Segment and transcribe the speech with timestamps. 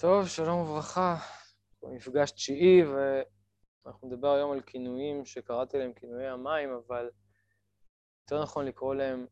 [0.00, 1.16] טוב, שלום וברכה.
[1.82, 7.10] מפגש תשיעי, ואנחנו נדבר היום על כינויים שקראתי להם כינויי המים, אבל
[8.22, 9.26] יותר נכון לקרוא להם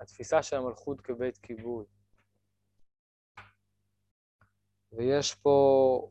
[0.00, 1.86] התפיסה של המלכות כבית כיבוד.
[4.92, 6.10] ויש פה,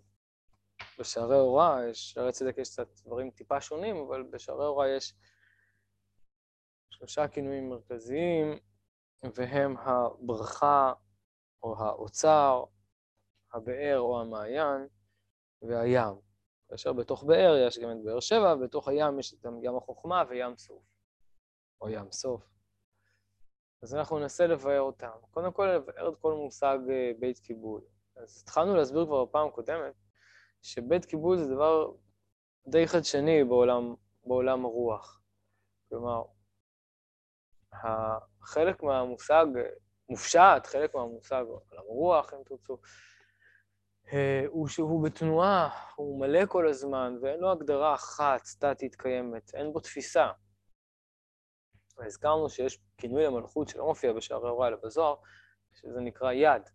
[0.99, 5.13] בשערי הוראה, שערי צדק יש קצת דברים טיפה שונים, אבל בשערי הוראה יש
[6.89, 8.59] שלושה כינויים מרכזיים,
[9.23, 10.93] והם הברכה
[11.63, 12.63] או האוצר,
[13.54, 14.88] הבאר או המעיין
[15.62, 16.16] והים.
[16.70, 20.57] כאשר בתוך באר יש גם את באר שבע, ובתוך הים יש את ים החוכמה וים
[20.57, 20.84] סוף,
[21.81, 22.43] או ים סוף.
[23.84, 25.12] אז אנחנו ננסה לבאר אותם.
[25.31, 27.81] קודם כל, לבאר את כל מושג אה, בית קיבול.
[28.16, 29.93] אז התחלנו להסביר כבר בפעם הקודמת,
[30.62, 31.91] שבית קיבול זה דבר
[32.68, 35.21] די חדשני בעולם, בעולם הרוח.
[35.90, 36.23] כלומר,
[38.41, 39.45] חלק מהמושג,
[40.09, 42.77] מופשט, חלק מהמושג עולם הרוח, אם תרצו,
[44.47, 49.79] הוא שהוא בתנועה, הוא מלא כל הזמן, ואין לו הגדרה אחת סטטית קיימת, אין בו
[49.79, 50.27] תפיסה.
[51.98, 55.15] והזכרנו שיש כינוי למלכות שלא מופיע בשערי הוראה אלא בזוהר,
[55.73, 56.70] שזה נקרא יד.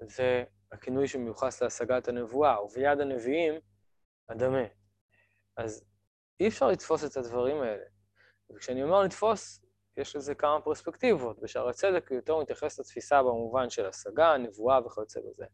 [0.00, 3.54] זה הכינוי שמיוחס להשגת הנבואה, וביד הנביאים,
[4.28, 4.64] הדמה.
[5.56, 5.84] אז
[6.40, 7.84] אי אפשר לתפוס את הדברים האלה.
[8.50, 9.61] וכשאני אומר לתפוס,
[9.96, 11.40] יש לזה כמה פרספקטיבות.
[11.40, 15.44] בשער הצדק הוא יותר מתייחס לתפיסה במובן של השגה, נבואה וכיוצא בזה.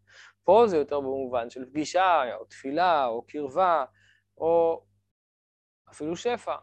[0.44, 3.84] פה זה יותר במובן של פגישה, או תפילה, או קרבה,
[4.36, 4.84] או
[5.90, 6.56] אפילו שפע,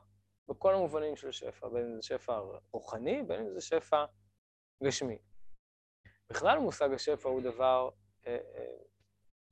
[0.48, 2.40] בכל המובנים של שפע, בין אם זה שפע
[2.72, 4.06] רוחני, בין אם זה שפע
[4.84, 5.18] גשמי.
[6.30, 7.90] בכלל מושג השפע הוא דבר
[8.28, 8.66] אה, אה,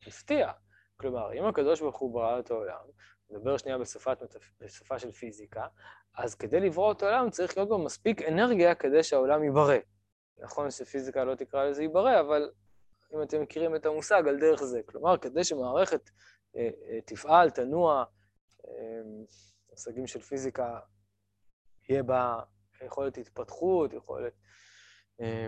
[0.07, 0.51] מפתיע.
[0.97, 2.85] כלומר, אם הקדוש ברוך הוא ברא את העולם,
[3.29, 4.17] נדבר שנייה בשפת,
[4.59, 5.67] בשפה של פיזיקה,
[6.17, 9.77] אז כדי לברוא את העולם צריך להיות בו מספיק אנרגיה כדי שהעולם ייברא.
[10.37, 12.51] נכון שפיזיקה לא תקרא לזה ייברא, אבל
[13.13, 14.81] אם אתם מכירים את המושג על דרך זה.
[14.85, 16.09] כלומר, כדי שמערכת
[16.55, 18.03] אה, אה, תפעל, תנוע,
[18.67, 19.01] אה,
[19.69, 20.79] מושגים של פיזיקה,
[21.89, 22.39] יהיה בה
[22.81, 24.33] יכולת התפתחות, יכולת
[25.21, 25.47] אה,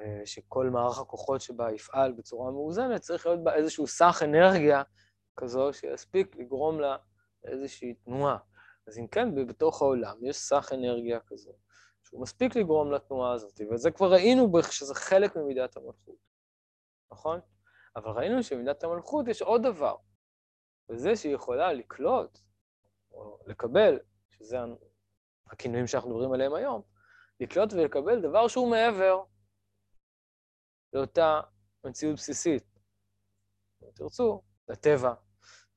[0.00, 4.82] אה, שכל מערך הכוחות שבה יפעל בצורה מאוזנת, צריך להיות בה איזשהו סך אנרגיה
[5.36, 6.96] כזו שיספיק לגרום לה
[7.44, 8.38] איזושהי תנועה.
[8.88, 11.52] אז אם כן, בתוך העולם יש סך אנרגיה כזו,
[12.02, 16.16] שהוא מספיק לגרום לתנועה הזאת, וזה כבר ראינו שזה חלק ממידת המלכות,
[17.12, 17.40] נכון?
[17.96, 19.96] אבל ראינו שבמידת המלכות יש עוד דבר,
[20.88, 22.38] וזה שהיא יכולה לקלוט,
[23.12, 23.98] או לקבל,
[24.30, 24.56] שזה
[25.46, 26.82] הכינויים שאנחנו מדברים עליהם היום,
[27.40, 29.22] לקלוט ולקבל דבר שהוא מעבר
[30.92, 31.40] לאותה
[31.84, 32.64] מציאות בסיסית.
[33.82, 35.14] אם תרצו, לטבע.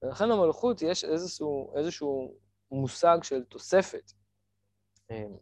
[0.01, 2.37] ולכן למלכות יש איזשהו, איזשהו
[2.71, 4.11] מושג של תוספת.
[5.11, 5.37] אמ,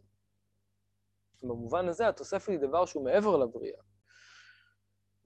[1.42, 3.82] במובן הזה התוספת היא דבר שהוא מעבר לבריאה.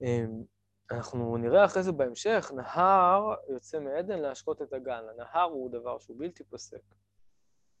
[0.01, 0.43] אמ,
[0.91, 5.03] אנחנו נראה אחרי זה בהמשך, נהר יוצא מעדן להשקות את הגן.
[5.09, 6.81] הנהר הוא דבר שהוא בלתי פוסק,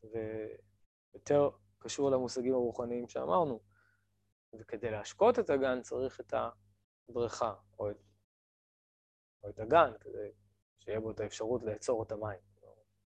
[0.03, 1.49] ויותר
[1.79, 3.59] קשור למושגים הרוחניים שאמרנו.
[4.59, 6.33] וכדי להשקות את הגן צריך את
[7.09, 7.97] הבריכה, או את,
[9.43, 10.31] או את הגן, כדי
[10.79, 12.39] שיהיה בו את האפשרות לעצור את המים.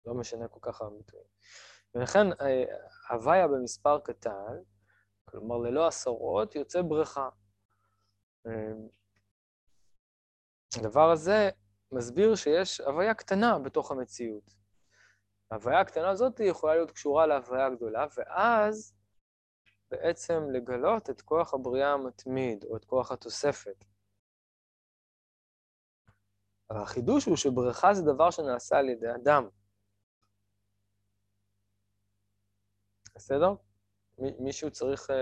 [0.06, 1.25] לא משנה כל כך הביטוי.
[1.94, 2.65] ולכן אה,
[3.11, 4.56] הוויה במספר קטן,
[5.25, 7.28] כלומר ללא עשרות, יוצא בריכה.
[8.47, 8.72] אה,
[10.78, 11.50] הדבר הזה
[11.93, 14.55] מסביר שיש הוויה קטנה בתוך המציאות.
[15.50, 18.94] ההוויה הקטנה הזאת יכולה להיות קשורה להוויה הגדולה, ואז
[19.91, 23.84] בעצם לגלות את כוח הבריאה המתמיד, או את כוח התוספת.
[26.71, 29.49] אבל החידוש הוא שבריכה זה דבר שנעשה על ידי אדם.
[33.15, 33.54] בסדר?
[34.19, 35.15] מישהו צריך uh,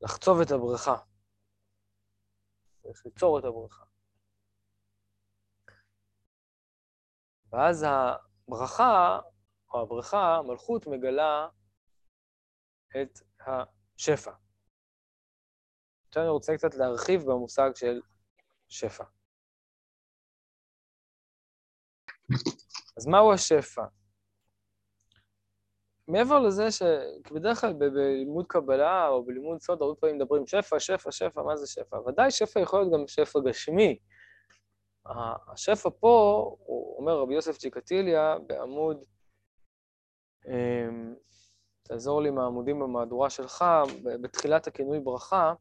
[0.00, 0.96] לחצוב את הבריכה.
[2.82, 3.84] צריך ליצור את הבריכה.
[7.52, 9.18] ואז הברכה,
[9.74, 11.48] או הבריכה, המלכות, מגלה
[12.90, 14.32] את השפע.
[16.08, 18.00] עכשיו אני רוצה קצת להרחיב במושג של
[18.68, 19.04] שפע.
[22.96, 23.82] אז מהו השפע?
[26.12, 31.42] מעבר לזה שבדרך כלל בלימוד קבלה או בלימוד סוד, הרבה פעמים מדברים שפע, שפע, שפע,
[31.42, 31.96] מה זה שפע?
[31.96, 33.98] ודאי שפע יכול להיות גם שפע גשמי.
[35.52, 39.04] השפע פה, הוא אומר רבי יוסף צ'יקטיליה בעמוד,
[40.46, 41.14] אמ,
[41.82, 43.64] תעזור לי מהעמודים במהדורה שלך,
[44.22, 45.54] בתחילת הכינוי ברכה,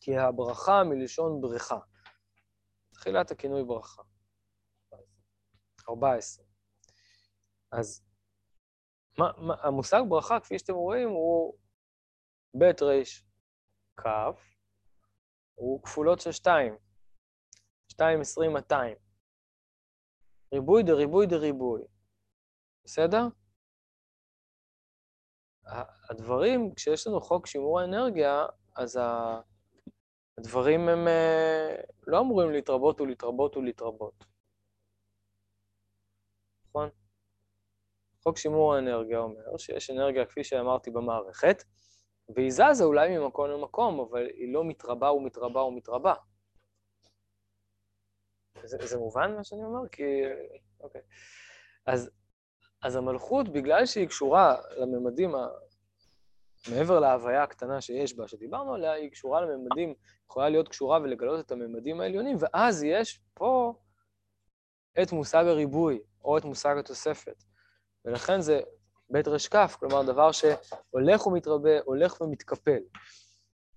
[0.00, 1.78] כי הברכה מלשון בריכה.
[2.94, 4.02] תחילת הכינוי ברכה.
[5.88, 6.44] 14.
[7.72, 8.03] אז
[9.18, 11.54] מה, מה, המושג ברכה, כפי שאתם רואים, הוא
[12.54, 13.24] בית ריש
[13.96, 14.06] כ',
[15.54, 16.76] הוא כפולות של 2.
[17.88, 18.96] 2, 20, 200.
[20.54, 21.82] ריבוי דריבוי דריבוי.
[22.84, 23.22] בסדר?
[26.10, 28.46] הדברים, כשיש לנו חוק שימור האנרגיה,
[28.76, 28.98] אז
[30.38, 31.76] הדברים הם אה,
[32.06, 34.24] לא אמורים להתרבות ולהתרבות ולהתרבות.
[36.68, 36.90] נכון?
[38.28, 41.62] חוק שימור האנרגיה אומר שיש אנרגיה, כפי שאמרתי, במערכת,
[42.34, 46.14] והיא זזה אולי ממקום למקום, אבל היא לא מתרבה ומתרבה ומתרבה.
[48.64, 49.88] זה, זה מובן מה שאני אומר?
[49.88, 50.02] כי...
[50.80, 51.00] אוקיי.
[51.86, 52.10] אז,
[52.82, 55.48] אז המלכות, בגלל שהיא קשורה לממדים, ה...
[56.70, 59.94] מעבר להוויה הקטנה שיש בה, שדיברנו עליה, היא קשורה לממדים,
[60.30, 63.74] יכולה להיות קשורה ולגלות את הממדים העליונים, ואז יש פה
[65.02, 67.44] את מושג הריבוי, או את מושג התוספת.
[68.04, 68.60] ולכן זה
[69.10, 72.80] בית רשקף, כלומר דבר שהולך ומתרבה, הולך ומתקפל.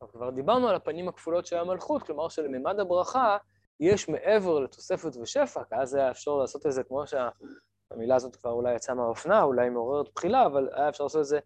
[0.02, 3.38] אבל כבר דיברנו על הפנים הכפולות של המלכות, כלומר שלממד הברכה
[3.80, 8.52] יש מעבר לתוספת ושפע, כי אז היה אפשר לעשות את זה כמו שהמילה הזאת כבר
[8.52, 11.40] אולי יצאה מהאופנה, אולי מעוררת בחילה, אבל היה אפשר לעשות את זה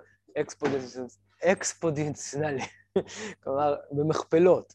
[1.43, 2.63] אקספודנציאלי,
[3.43, 4.73] כלומר במכפלות.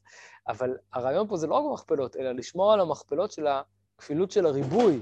[0.48, 5.00] אבל הרעיון פה זה לא רק במכפלות, אלא לשמור על המכפלות של הכפילות של הריבוי,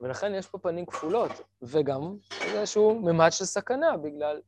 [0.00, 1.30] ולכן יש פה פנים כפולות,
[1.62, 4.42] וגם איזשהו ממד של סכנה בגלל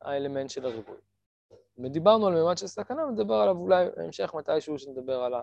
[0.00, 0.96] האלמנט של הריבוי.
[1.78, 5.34] ודיברנו על ממד של סכנה, נדבר עליו אולי בהמשך מתישהו שנדבר על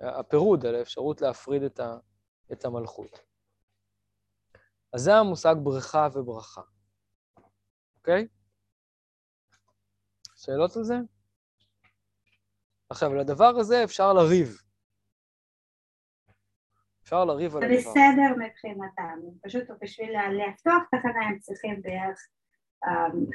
[0.00, 1.98] הפירוד, על האפשרות להפריד את, ה,
[2.52, 3.18] את המלכות.
[4.92, 6.62] אז זה המושג בריכה וברכה,
[7.96, 8.28] אוקיי?
[10.36, 10.94] שאלות על זה?
[12.90, 14.61] עכשיו, לדבר הזה אפשר לריב.
[17.02, 17.76] אפשר לריב על הדבר.
[17.80, 22.18] זה בסדר מבחינתם, פשוט בשביל לפתוח תחנה הם צריכים בערך...
[22.86, 23.26] אמ,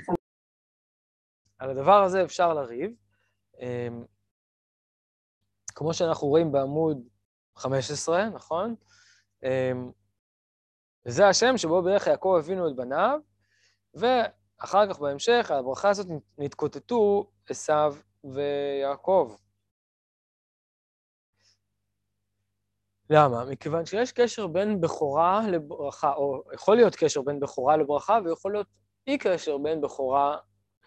[1.60, 2.92] על הדבר הזה אפשר לריב.
[3.60, 4.06] אמ,
[5.76, 7.08] כמו שאנחנו רואים בעמוד
[7.56, 8.76] 15, נכון?
[9.44, 9.92] אמ,
[11.06, 13.20] וזה השם שבו בערך יעקב הבינו את בניו,
[13.94, 19.36] ואחר כך בהמשך, על הברכה הזאת נתקוטטו עשיו ויעקב.
[23.10, 23.46] למה?
[23.46, 28.68] מכיוון שיש קשר בין בכורה לברכה, או יכול להיות קשר בין בכורה לברכה, ויכול להיות
[29.08, 30.38] אי קשר בין בכורה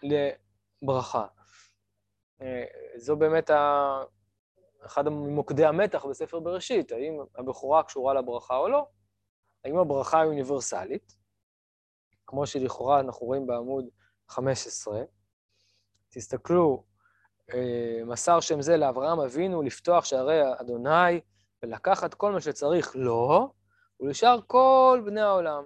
[0.03, 1.25] לברכה.
[2.41, 2.65] אה,
[2.97, 4.03] זו באמת ה...
[4.85, 8.87] אחד ממוקדי המתח בספר בראשית, האם הבכורה קשורה לברכה או לא,
[9.65, 11.15] האם הברכה היא אוניברסלית,
[12.27, 13.85] כמו שלכאורה אנחנו רואים בעמוד
[14.27, 15.01] 15.
[16.09, 16.83] תסתכלו,
[17.53, 21.21] אה, מסר שם זה לאברהם אבינו לפתוח שערי אדוני
[21.63, 23.53] ולקחת כל מה שצריך לו,
[23.99, 25.63] ולשאר כל בני העולם.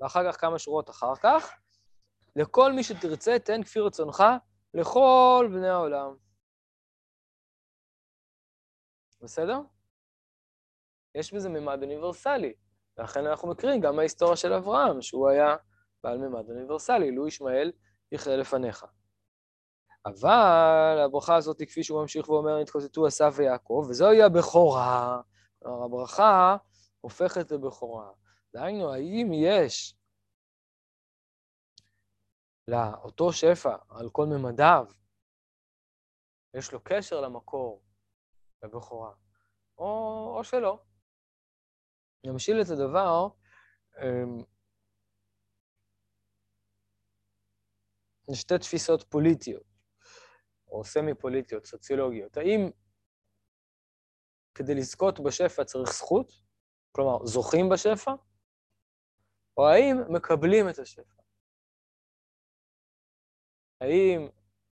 [0.00, 1.58] ואחר כך כמה שורות אחר כך,
[2.36, 4.22] לכל מי שתרצה תן כפי רצונך
[4.74, 6.16] לכל בני העולם.
[9.20, 9.60] בסדר?
[11.14, 12.54] יש בזה ממד אוניברסלי,
[12.98, 15.56] ולכן אנחנו מכירים גם מההיסטוריה של אברהם, שהוא היה
[16.02, 17.72] בעל ממד אוניברסלי, לו ישמעאל
[18.12, 18.84] יכלה לפניך.
[20.08, 25.20] אבל הברכה הזאת, כפי שהוא ממשיך ואומר, נתקוטטו עשיו ויעקב, וזוהי הבכורה.
[25.62, 26.56] כלומר, הברכה
[27.00, 28.10] הופכת לבכורה.
[28.52, 29.94] דהיינו, האם יש
[32.68, 34.86] לאותו שפע על כל ממדיו,
[36.54, 37.82] יש לו קשר למקור,
[38.62, 39.14] לבכורה,
[39.78, 40.82] או, או שלא.
[42.24, 43.28] נמשיל את הדבר,
[44.02, 44.44] אמ,
[48.28, 49.67] לשתי תפיסות פוליטיות.
[50.70, 52.70] או סמי-פוליטיות, סוציולוגיות, האם
[54.54, 56.32] כדי לזכות בשפע צריך זכות?
[56.92, 58.12] כלומר, זוכים בשפע?
[59.56, 61.22] או האם מקבלים את השפע?
[63.80, 64.28] האם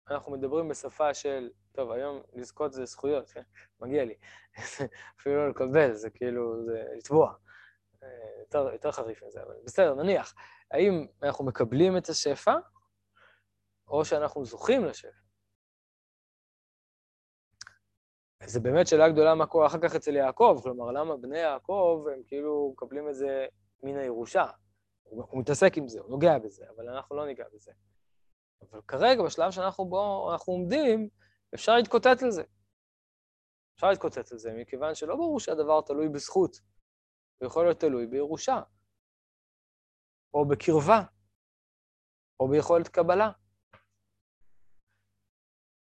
[0.10, 3.44] אנחנו מדברים בשפה של, טוב, היום לזכות זה זכויות, כן?
[3.80, 4.16] מגיע לי.
[5.20, 7.34] אפילו לא לקבל, זה כאילו, זה לתבוע.
[8.40, 10.34] יותר, יותר חריף מזה, אבל בסדר, נניח.
[10.72, 12.56] האם אנחנו מקבלים את השפע,
[13.88, 15.25] או שאנחנו זוכים לשפע?
[18.48, 22.22] זה באמת שאלה גדולה מה קורה אחר כך אצל יעקב, כלומר, למה בני יעקב הם
[22.28, 23.46] כאילו מקבלים את זה
[23.84, 24.46] מן הירושה?
[25.04, 27.72] הוא, הוא מתעסק עם זה, הוא נוגע בזה, אבל אנחנו לא ניגע בזה.
[28.62, 31.10] אבל כרגע, בשלב שאנחנו בו, אנחנו עומדים,
[31.56, 32.44] אפשר להתקוטט על זה.
[33.76, 36.60] אפשר להתקוטט על זה, מכיוון שלא ברור שהדבר תלוי בזכות,
[37.38, 38.62] הוא יכול להיות תלוי בירושה,
[40.34, 41.02] או בקרבה,
[42.40, 43.32] או ביכולת קבלה.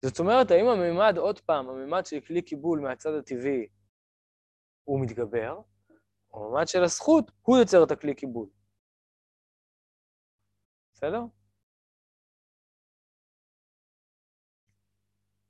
[0.06, 3.68] זאת אומרת, האם הממד, עוד פעם, הממד של כלי קיבול מהצד הטבעי
[4.84, 5.60] הוא מתגבר,
[6.34, 8.50] או הממד של הזכות, הוא יוצר את הכלי קיבול.
[10.94, 11.22] בסדר?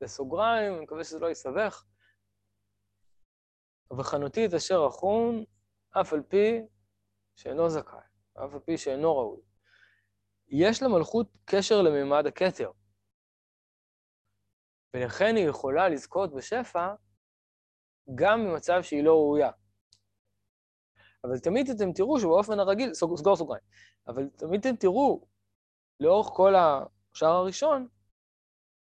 [0.02, 1.86] בסוגריים, אני מקווה שזה לא יסבך,
[4.00, 5.44] וחנותי את אשר אחון,
[6.02, 6.62] אף על פי
[7.36, 8.00] שאינו זכאי,
[8.34, 9.42] אף על פי שאינו ראוי.
[10.48, 12.72] יש למלכות קשר למימד הכתר,
[14.94, 16.94] ולכן היא יכולה לזכות בשפע
[18.16, 19.52] גם במצב שהיא לא ראויה.
[21.24, 23.64] אבל תמיד אתם תראו שבאופן הרגיל, סגור סוגריים,
[24.08, 25.28] אבל תמיד אתם תראו
[26.00, 27.88] לאורך כל השער הראשון,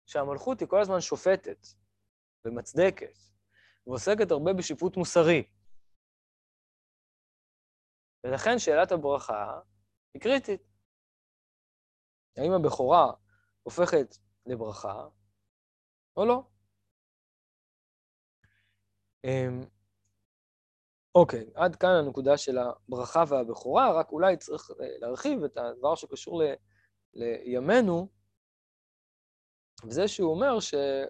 [0.06, 1.68] שהמלכות היא כל הזמן שופטת
[2.46, 3.18] ומצדקת,
[3.88, 5.44] ועוסקת הרבה בשיפוט מוסרי.
[8.24, 9.60] ולכן שאלת הברכה
[10.13, 10.62] היא קריטית.
[12.38, 13.12] האם הבכורה
[13.63, 14.15] הופכת
[14.46, 15.08] לברכה
[16.20, 16.44] או לא?
[19.24, 19.62] אמ,
[21.16, 26.44] אוקיי, עד כאן הנקודה של הברכה והבכורה, רק אולי צריך אה, להרחיב את הדבר שקשור
[26.44, 26.46] ל,
[27.14, 28.08] לימינו,
[29.88, 31.08] וזה שהוא אומר שיש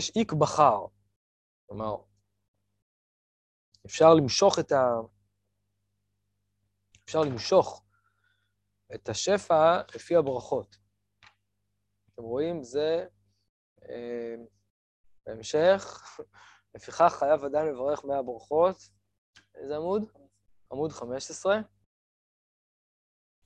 [0.00, 0.86] אמ, איק בחר,
[1.66, 1.96] כלומר,
[3.86, 4.84] אפשר למשוך את ה...
[7.04, 7.84] אפשר למשוך
[8.94, 10.87] את השפע לפי הברכות.
[12.18, 13.06] אתם רואים, זה
[13.82, 14.34] אה,
[15.26, 16.02] בהמשך,
[16.74, 18.76] לפיכך חייב אדם לברך מאה ברכות.
[19.54, 20.02] איזה עמוד?
[20.72, 21.56] עמוד 15.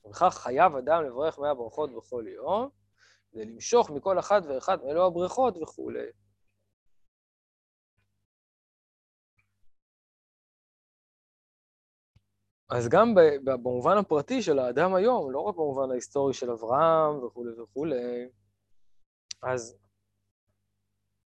[0.05, 2.69] לפיכך חייב אדם לברך מאה ברכות בכל יום,
[3.31, 6.07] כדי למשוך מכל אחת ואחת מאלו הברכות וכולי.
[12.69, 18.29] אז גם במובן הפרטי של האדם היום, לא רק במובן ההיסטורי של אברהם וכולי וכולי,
[19.47, 19.77] אז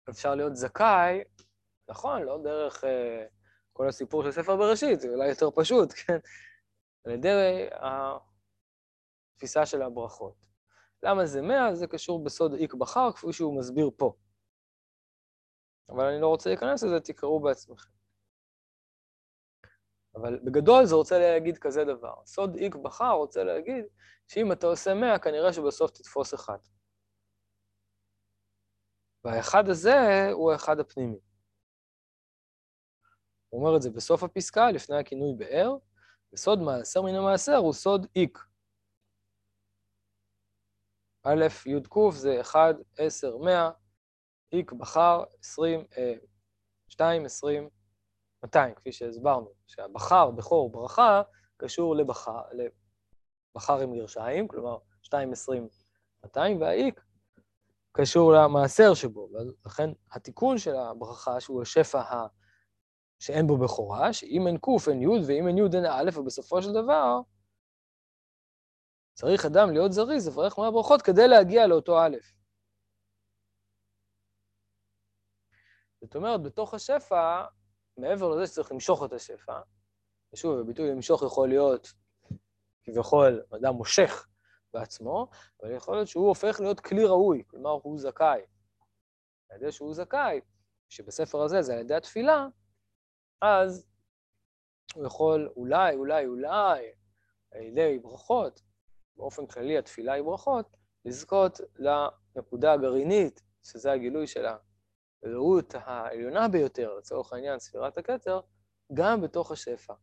[0.09, 1.23] אפשר להיות זכאי,
[1.89, 2.87] נכון, לא דרך uh,
[3.73, 6.17] כל הסיפור של ספר בראשית, זה אולי יותר פשוט, כן?
[7.05, 7.67] על ידי
[9.35, 10.45] התפיסה של הברכות.
[11.03, 11.75] למה זה מאה?
[11.75, 14.13] זה קשור בסוד איק בחר, כפי שהוא מסביר פה.
[15.89, 17.89] אבל אני לא רוצה להיכנס לזה, תקראו בעצמכם.
[20.15, 22.15] אבל בגדול זה רוצה להגיד כזה דבר.
[22.25, 23.85] סוד איק בחר רוצה להגיד
[24.27, 26.57] שאם אתה עושה מאה, כנראה שבסוף תתפוס אחד.
[29.23, 31.17] והאחד הזה הוא האחד הפנימי.
[33.49, 35.77] הוא אומר את זה בסוף הפסקה, לפני הכינוי באר,
[36.33, 38.39] וסוד מעשר מן המעשר הוא סוד איק.
[41.23, 43.71] א', י', ק' זה 1, 10, 100,
[44.51, 45.85] איק בחר 20,
[46.87, 47.69] 2, 20,
[48.43, 51.21] 200, כפי שהסברנו, שהבחר, בכור, ברכה,
[51.57, 52.41] קשור לבחר,
[53.55, 55.67] לבחר עם גרשיים, כלומר 2, 20,
[56.23, 57.01] 200, והאיק
[57.93, 59.29] קשור למעשר שבו,
[59.65, 62.27] ולכן התיקון של הברכה, שהוא השפע ה...
[63.19, 66.69] שאין בו בכורה, שאם אין ק' אין י' ואם אין י' אין א', ובסופו של
[66.73, 67.19] דבר
[69.13, 72.17] צריך אדם להיות זריז, לברך מהברכות כדי להגיע לאותו א'.
[76.01, 77.45] זאת אומרת, בתוך השפע,
[77.97, 79.59] מעבר לזה שצריך למשוך את השפע,
[80.33, 81.93] ושוב, הביטוי למשוך יכול להיות
[82.83, 84.27] כביכול אדם מושך
[84.73, 85.27] בעצמו,
[85.61, 88.41] אבל יכול להיות שהוא הופך להיות כלי ראוי, כלומר הוא זכאי.
[89.49, 90.41] על ידי שהוא זכאי,
[90.89, 92.47] שבספר הזה זה על ידי התפילה,
[93.41, 93.87] אז
[94.95, 96.91] הוא יכול אולי, אולי, אולי,
[97.51, 98.61] על ידי ברכות,
[99.17, 104.45] באופן כללי התפילה היא ברכות, לזכות לנקודה הגרעינית, שזה הגילוי של
[105.23, 108.39] הרעות העליונה ביותר, לצורך העניין ספירת הכתר,
[108.93, 109.93] גם בתוך השפע.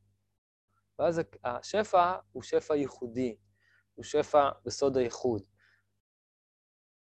[0.98, 3.36] ואז השפע הוא שפע ייחודי,
[3.94, 5.42] הוא שפע בסוד הייחוד.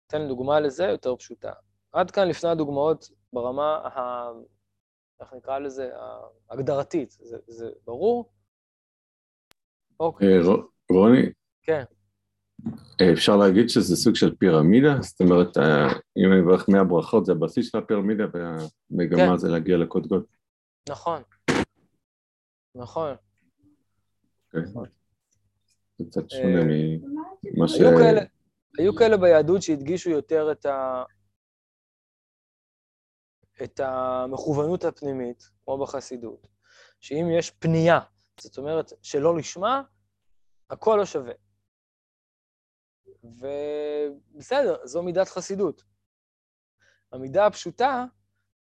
[0.07, 1.53] אתן דוגמה לזה יותר פשוטה.
[1.93, 4.29] עד כאן לפני הדוגמאות ברמה, ה...
[5.21, 5.91] איך נקרא לזה,
[6.49, 7.11] ההגדרתית.
[7.11, 8.33] זה, זה ברור?
[10.01, 10.29] אוקיי.
[10.29, 10.43] אה,
[10.93, 11.33] רוני?
[11.63, 11.85] כן.
[13.01, 15.03] אה, אפשר להגיד שזה סוג של פירמידה?
[15.03, 19.37] זאת אומרת, אה, אם אני מברך 100 ברכות, זה הבסיס של הפירמידה, והמגמה כן.
[19.37, 20.25] זה להגיע לקודקוד.
[20.89, 21.23] נכון.
[22.75, 23.15] נכון.
[23.15, 24.57] Okay.
[24.57, 24.71] אוקיי.
[24.71, 24.98] נכון.
[25.99, 26.65] זה קצת שונה
[27.45, 27.81] ממה ש...
[28.79, 31.05] היו כאלה ביהדות שהדגישו יותר את, ה...
[33.65, 36.47] את המכוונות הפנימית, כמו בחסידות,
[37.01, 38.01] שאם יש פנייה,
[38.41, 39.83] זאת אומרת שלא לשמה,
[40.71, 41.35] הכל לא שווה.
[43.23, 45.85] ובסדר, זו מידת חסידות.
[47.13, 48.05] המידה הפשוטה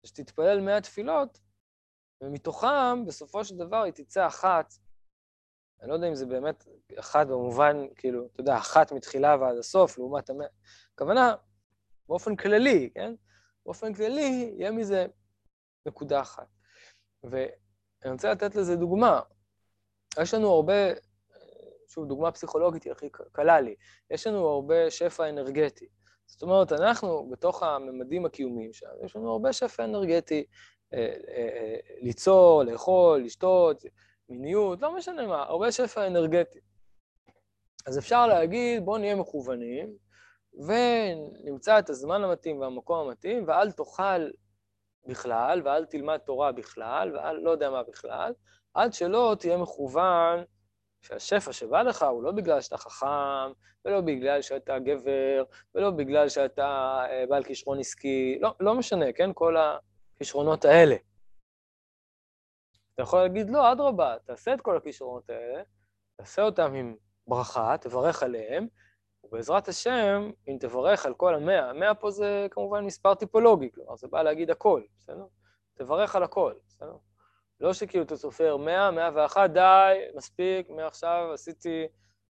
[0.03, 1.41] זה שתתפלל מאה תפילות,
[2.21, 4.75] ומתוכם, בסופו של דבר, היא תצא אחת
[5.85, 6.65] אני לא יודע אם זה באמת
[6.99, 10.39] אחת במובן, כאילו, אתה יודע, אחת מתחילה ועד הסוף, לעומת המ...
[10.95, 11.35] הכוונה,
[12.09, 13.15] באופן כללי, כן?
[13.67, 15.07] באופן כללי, יהיה מזה
[15.87, 16.47] נקודה אחת.
[17.25, 19.21] ואני רוצה לתת לזה דוגמה.
[20.23, 20.73] יש לנו הרבה,
[21.89, 23.75] שוב, דוגמה פסיכולוגית היא הכי קלה לי,
[24.11, 25.87] יש לנו הרבה שפע אנרגטי.
[26.27, 30.45] זאת אומרת, אנחנו, בתוך הממדים הקיומיים שלנו, יש לנו הרבה שפע אנרגטי,
[30.95, 33.85] אה, אה, אה, ליצור, לאכול, לשתות,
[34.29, 36.59] מיניות, לא משנה מה, הרבה שפע אנרגטי.
[37.87, 39.97] אז אפשר להגיד, בואו נהיה מכוונים,
[40.55, 44.31] ונמצא את הזמן המתאים והמקום המתאים, ואל תאכל
[45.07, 48.33] בכלל, ואל תלמד תורה בכלל, ואל לא יודע מה בכלל,
[48.75, 50.45] עד שלא תהיה מכוון
[51.03, 53.53] שהשפע שבא לך הוא לא בגלל שאתה חכם,
[53.85, 59.31] ולא בגלל שאתה גבר, ולא בגלל שאתה אה, בעל כישרון עסקי, לא, לא משנה, כן?
[59.35, 59.57] כל
[60.17, 60.97] הכישרונות האלה.
[62.95, 65.63] אתה יכול להגיד, לא, אדרבה, תעשה את כל הכישרונות האלה,
[66.17, 66.97] תעשה אותם עם
[67.27, 68.67] ברכה, תברך עליהם,
[69.25, 74.09] ובעזרת השם, אם תברך על כל המאה, המאה פה זה כמובן מספר טיפולוגי, כלומר, זה
[74.09, 75.27] בא להגיד הכל, בסדר?
[75.75, 76.97] תברך על הכל, בסדר?
[77.61, 81.87] לא שכאילו אתה סופר 100, 101, די, מספיק, מעכשיו עשיתי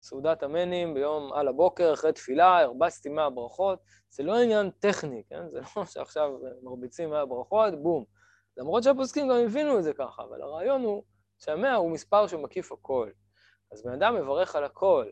[0.03, 3.79] סעודת המנים ביום על הבוקר, אחרי תפילה, הרבצתי 100 ברכות.
[4.11, 5.51] זה לא עניין טכני, כן?
[5.51, 6.31] זה לא שעכשיו
[6.63, 8.05] מרביצים 100 ברכות, בום.
[8.57, 11.05] למרות שהפוסקים גם הבינו את זה ככה, אבל הרעיון הוא
[11.39, 13.11] שהמאה הוא מספר שמקיף הכל.
[13.73, 15.07] אז בן אדם מברך על הכל.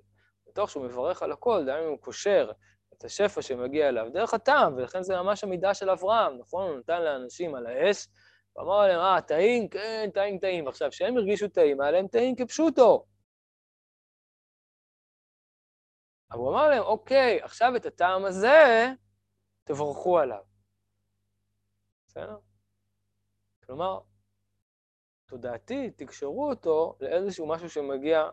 [0.47, 2.50] בתוך שהוא מברך על הכל, דהיינו הוא קושר
[2.95, 6.68] את השפע שמגיע אליו דרך הטעם, ולכן זה ממש המידה של אברהם, נכון?
[6.68, 8.09] הוא נתן לאנשים על האש,
[8.57, 9.68] ואמר להם, אה, טעים?
[9.68, 10.68] כן, טעים, טעים.
[10.68, 13.07] עכשיו, כשהם הרגישו טעים, היה להם טעים כפשוטו.
[16.30, 18.88] אבל הוא אמר להם, אוקיי, עכשיו את הטעם הזה,
[19.64, 20.42] תברכו עליו.
[22.07, 22.47] בסדר?
[23.68, 24.00] כלומר,
[25.26, 28.28] תודעתי, תקשרו אותו לאיזשהו משהו שמגיע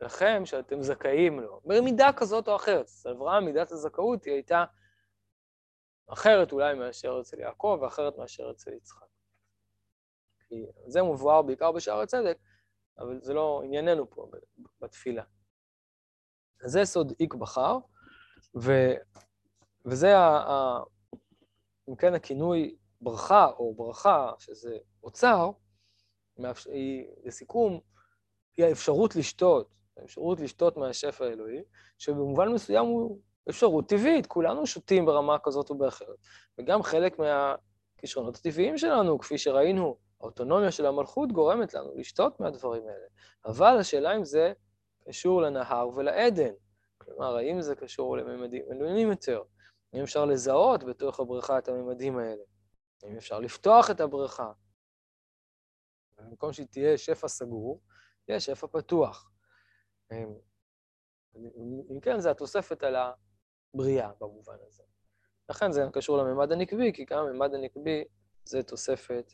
[0.00, 2.84] לכם, שאתם זכאים לו, במידה כזאת או אחרת.
[2.84, 4.64] אצל אברהם מידת הזכאות היא הייתה
[6.06, 9.06] אחרת אולי מאשר אצל יעקב, ואחרת מאשר אצל יצחק.
[10.48, 12.38] כי זה מבואר בעיקר בשער הצדק,
[12.98, 14.30] אבל זה לא ענייננו פה
[14.80, 15.24] בתפילה.
[16.64, 17.78] אז זה סוד איק בחר,
[18.62, 18.72] ו,
[19.84, 20.80] וזה, ה, ה,
[21.88, 25.50] אם כן, הכינוי ברכה או ברכה, שזה אוצר,
[26.66, 27.80] היא, לסיכום,
[28.56, 31.62] היא האפשרות לשתות, האפשרות לשתות מהשפע האלוהי,
[31.98, 36.18] שבמובן מסוים הוא אפשרות טבעית, כולנו שותים ברמה כזאת או באחרת.
[36.58, 43.06] וגם חלק מהכישרונות הטבעיים שלנו, כפי שראינו האוטונומיה של המלכות גורמת לנו לשתות מהדברים האלה.
[43.46, 44.52] אבל השאלה אם זה
[45.08, 46.52] קשור לנהר ולעדן.
[46.98, 49.42] כלומר, האם זה קשור לממדים עליונים יותר?
[49.92, 52.42] האם אפשר לזהות בתוך הבריכה את הממדים האלה?
[53.02, 54.52] האם אפשר לפתוח את הבריכה?
[56.18, 57.82] במקום שהיא תהיה שפע סגור,
[58.24, 59.30] תהיה שפע פתוח.
[61.90, 64.82] אם כן, זה התוספת על הבריאה במובן הזה.
[65.48, 68.04] לכן זה קשור לממד הנקבי, כי גם הממד הנקבי
[68.44, 69.32] זה תוספת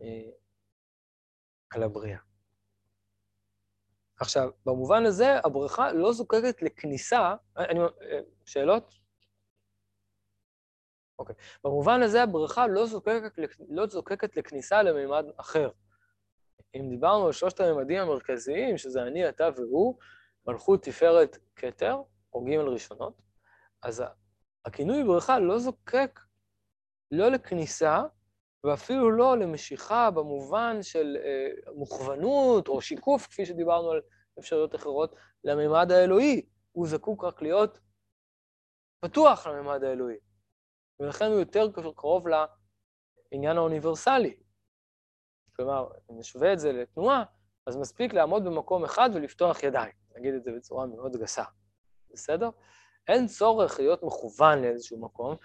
[0.00, 0.30] אה,
[1.70, 2.18] על הבריאה.
[4.20, 8.94] עכשיו, במובן הזה, הבריכה לא זוקקת לכניסה, אני, אה, שאלות?
[11.18, 11.34] אוקיי.
[11.64, 15.70] במובן הזה הבריכה לא זוקקת, לא זוקקת לכניסה למימד אחר.
[16.74, 19.98] אם דיברנו על שלושת הממדים המרכזיים, שזה אני, אתה והוא,
[20.46, 22.02] מלכות, תפארת, כתר,
[22.32, 23.22] או ג' ראשונות,
[23.82, 24.04] אז
[24.64, 26.20] הכינוי בריכה לא זוקק
[27.10, 28.02] לא לכניסה
[28.64, 34.00] ואפילו לא למשיכה במובן של אה, מוכוונות או שיקוף, כפי שדיברנו על
[34.38, 36.42] אפשרויות אחרות, לממד האלוהי.
[36.72, 37.78] הוא זקוק רק להיות
[39.00, 40.16] פתוח לממד האלוהי.
[41.00, 44.36] ולכן הוא יותר קרוב לעניין האוניברסלי.
[45.56, 47.24] כלומר, אם נשווה את זה לתנועה,
[47.66, 49.92] אז מספיק לעמוד במקום אחד ולפתוח ידיים.
[50.16, 51.44] נגיד את זה בצורה מאוד גסה.
[52.10, 52.50] בסדר?
[53.08, 55.36] אין צורך להיות מכוון לאיזשהו מקום,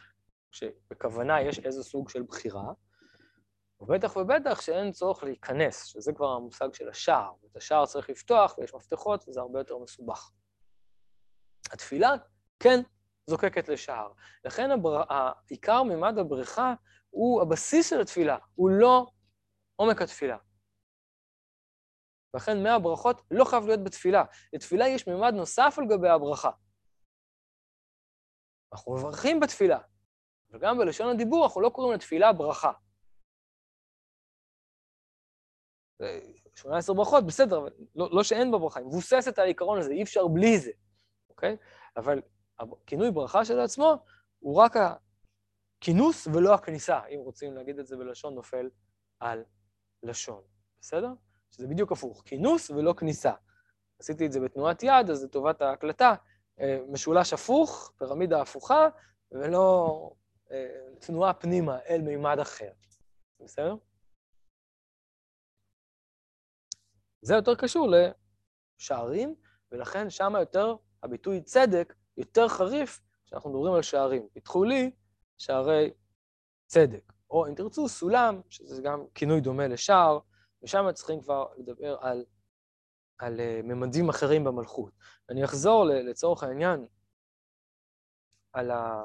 [0.51, 2.73] שבכוונה יש איזה סוג של בחירה,
[3.81, 7.31] ובטח ובטח שאין צורך להיכנס, שזה כבר המושג של השער.
[7.51, 10.31] את השער צריך לפתוח ויש מפתחות וזה הרבה יותר מסובך.
[11.71, 12.13] התפילה
[12.59, 12.79] כן
[13.29, 14.11] זוקקת לשער.
[14.45, 15.03] לכן הבר...
[15.09, 16.73] העיקר ממד הבריכה
[17.09, 19.05] הוא הבסיס של התפילה, הוא לא
[19.75, 20.37] עומק התפילה.
[22.35, 24.23] לכן מהברכות לא חייב להיות בתפילה.
[24.53, 26.51] לתפילה יש ממד נוסף על גבי הברכה.
[28.73, 29.79] אנחנו מברכים בתפילה,
[30.51, 32.71] וגם בלשון הדיבור אנחנו לא קוראים לתפילה ברכה.
[36.55, 40.03] 18 ברכות, בסדר, אבל לא, לא שאין בה ברכה, היא מבוססת על העיקרון הזה, אי
[40.03, 40.71] אפשר בלי זה,
[41.29, 41.57] אוקיי?
[41.97, 42.21] אבל
[42.59, 44.05] הכינוי ברכה של עצמו
[44.39, 44.73] הוא רק
[45.79, 48.69] הכינוס ולא הכניסה, אם רוצים להגיד את זה בלשון נופל
[49.19, 49.43] על
[50.03, 50.41] לשון,
[50.79, 51.13] בסדר?
[51.51, 53.33] שזה בדיוק הפוך, כינוס ולא כניסה.
[53.99, 56.15] עשיתי את זה בתנועת יד, אז לטובת ההקלטה,
[56.59, 58.87] אה, משולש הפוך, פירמידה הפוכה,
[59.31, 60.11] ולא
[60.51, 60.67] אה,
[60.99, 62.71] תנועה פנימה אל מימד אחר,
[63.39, 63.75] בסדר?
[67.21, 67.87] זה יותר קשור
[68.79, 69.35] לשערים,
[69.71, 74.27] ולכן שם יותר הביטוי צדק יותר חריף כשאנחנו מדברים על שערים.
[74.33, 74.91] פיתחו לי
[75.37, 75.91] שערי
[76.65, 80.19] צדק, או אם תרצו, סולם, שזה גם כינוי דומה לשער,
[80.63, 82.25] ושם צריכים כבר לדבר על,
[83.17, 84.91] על uh, ממדים אחרים במלכות.
[85.29, 86.85] אני אחזור לצורך העניין
[88.53, 89.03] על ה...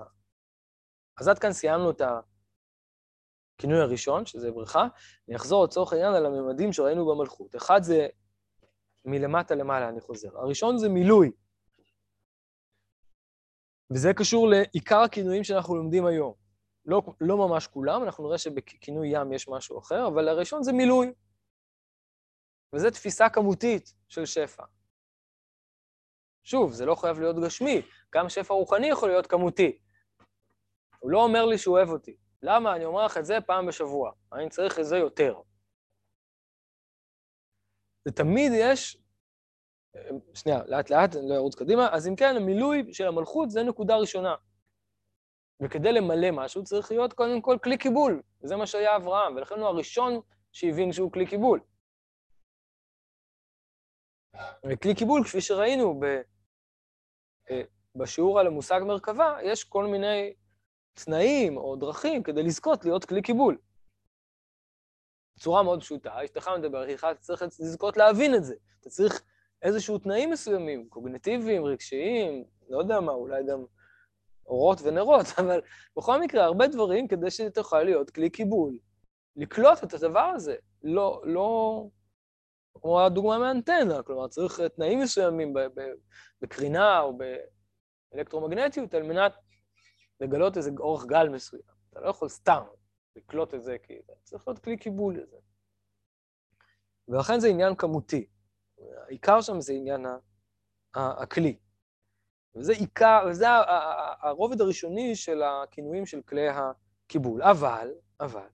[1.21, 2.03] אז עד כאן סיימנו את
[3.57, 4.87] הכינוי הראשון, שזה בריכה.
[5.29, 7.57] אני אחזור לצורך העניין על הממדים שראינו במלכות.
[7.57, 8.09] אחד זה
[9.05, 10.39] מלמטה למעלה, אני חוזר.
[10.39, 11.31] הראשון זה מילוי.
[13.93, 16.35] וזה קשור לעיקר הכינויים שאנחנו לומדים היום.
[16.85, 21.13] לא, לא ממש כולם, אנחנו נראה שבכינוי ים יש משהו אחר, אבל הראשון זה מילוי.
[22.75, 24.65] וזו תפיסה כמותית של שפע.
[26.45, 27.83] שוב, זה לא חייב להיות גשמי,
[28.15, 29.79] גם שפע רוחני יכול להיות כמותי.
[30.99, 32.17] הוא לא אומר לי שהוא אוהב אותי.
[32.43, 32.77] למה?
[32.77, 34.13] אני אומר לך את זה פעם בשבוע.
[34.33, 35.41] אני צריך את זה יותר.
[38.09, 38.99] ותמיד יש...
[40.35, 41.89] שנייה, לאט לאט, אני לא ארוץ קדימה.
[41.93, 44.35] אז אם כן, המילוי של המלכות זה נקודה ראשונה.
[45.63, 49.67] וכדי למלא משהו צריך להיות קודם כל כלי קיבול, וזה מה שהיה אברהם, ולכן הוא
[49.67, 50.21] הראשון
[50.53, 51.61] שהבין שהוא כלי קיבול.
[54.67, 56.05] וכלי קיבול, כפי שראינו ב...
[57.51, 57.63] אה,
[57.95, 60.35] בשיעור על המושג מרכבה, יש כל מיני
[61.05, 63.59] תנאים או דרכים כדי לזכות להיות כלי קיבול.
[65.37, 68.55] בצורה מאוד פשוטה, אשתך מדבר איתך, אתה צריך לזכות להבין את זה.
[68.81, 69.23] אתה צריך
[69.63, 73.65] איזשהו תנאים מסוימים, קוגנטיביים, רגשיים, לא יודע מה, אולי גם
[74.47, 75.61] אורות ונרות, אבל
[75.97, 78.79] בכל מקרה, הרבה דברים כדי שתוכל להיות כלי קיבול.
[79.37, 81.85] לקלוט את הדבר הזה, לא, לא,
[82.75, 85.55] כמו הדוגמה מאנטנה, כלומר, צריך תנאים מסוימים
[86.43, 87.19] בקרינה או
[88.13, 89.33] באלקטרומגנטיות על מנת
[90.21, 91.63] לגלות איזה אורך גל מסוים.
[91.91, 92.63] אתה לא יכול סתם
[93.17, 95.37] לקלוט את זה, כי צריך להיות כלי קיבול לזה.
[97.09, 98.27] ולכן זה עניין כמותי.
[99.07, 100.07] העיקר שם זה עניין
[100.95, 101.59] הכלי.
[102.55, 103.47] וזה עיקר, וזה
[104.21, 107.43] הרובד הראשוני של הכינויים של כלי הקיבול.
[107.43, 108.49] אבל, אבל,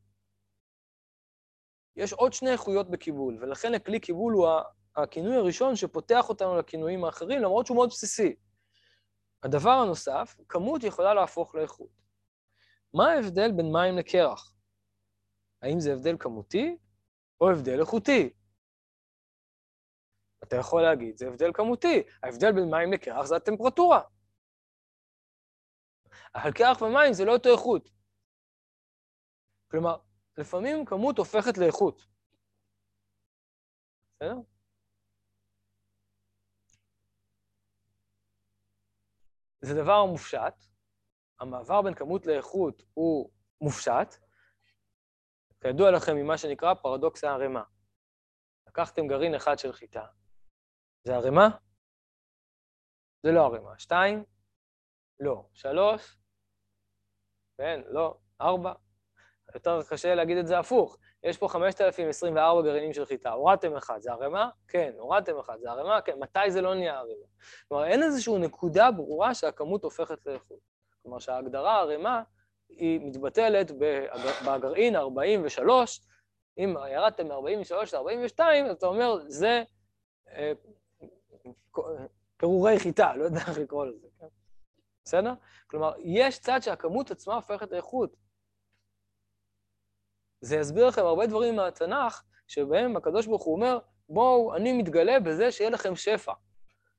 [1.97, 4.49] יש עוד שני איכויות בקיבול, ולכן הכלי קיבול הוא
[4.97, 8.37] הכינוי הראשון שפותח אותנו לכינויים האחרים, למרות שהוא מאוד בסיסי.
[9.43, 11.91] הדבר הנוסף, כמות יכולה להפוך לאיכות.
[12.95, 14.53] מה ההבדל בין מים לקרח?
[15.63, 16.77] האם זה הבדל כמותי
[17.41, 18.33] או הבדל איכותי?
[20.49, 22.03] אתה יכול להגיד, זה הבדל כמותי.
[22.23, 24.01] ההבדל בין מים לקרח זה הטמפרטורה.
[26.35, 27.91] אבל קרח ומים זה לא אותו איכות.
[29.71, 29.97] כלומר,
[30.39, 32.07] לפעמים כמות הופכת לאיכות.
[34.17, 34.37] בסדר?
[39.61, 40.55] זה דבר מופשט.
[41.41, 43.31] המעבר בין כמות לאיכות הוא
[43.61, 44.15] מופשט.
[45.61, 47.63] כידוע לכם ממה שנקרא פרדוקס הערימה.
[48.67, 50.07] לקחתם גרעין אחד של חיטה,
[51.05, 51.49] זה ערימה?
[53.23, 53.79] זה לא ערימה.
[53.79, 54.25] שתיים?
[55.21, 55.45] לא.
[55.53, 56.17] שלוש?
[57.59, 58.17] כן, לא.
[58.41, 58.73] ארבע?
[59.55, 60.99] יותר קשה להגיד את זה הפוך.
[61.23, 63.31] יש פה 5,024 גרעינים של חיטה.
[63.31, 64.51] הורדתם אחד, זה ערימה?
[64.69, 64.93] כן.
[64.99, 66.01] הורדתם אחד, זה ערימה?
[66.01, 66.19] כן.
[66.19, 67.27] מתי זה לא נהיה ערימה?
[67.69, 70.59] כלומר, אין איזושהי נקודה ברורה שהכמות הופכת לאיכות.
[71.03, 72.23] כלומר, שההגדרה ערימה
[72.69, 73.71] היא מתבטלת
[74.47, 76.01] בגרעין 43,
[76.59, 78.41] אם ירדתם מ-43 ל-42,
[78.71, 79.63] אז אתה אומר, זה
[80.29, 80.53] אה,
[82.37, 84.27] פירורי חיטה, לא יודע איך לקרוא לזה, כן?
[85.05, 85.35] בסדר?
[85.67, 88.17] כלומר, יש צד שהכמות עצמה הופכת לאיכות.
[90.41, 93.79] זה יסביר לכם הרבה דברים מהתנ"ך, שבהם הקדוש ברוך הוא אומר,
[94.09, 96.33] בואו, אני מתגלה בזה שיהיה לכם שפע.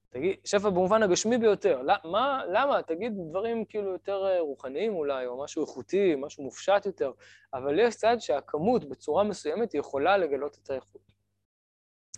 [0.10, 1.82] תגיד, שפע במובן הגשמי ביותר.
[2.04, 2.82] מה, למה?
[2.82, 7.12] תגיד דברים כאילו יותר אה, רוחניים אולי, או משהו איכותי, משהו מופשט יותר,
[7.54, 11.15] אבל יש צד שהכמות בצורה מסוימת יכולה לגלות את האיכות.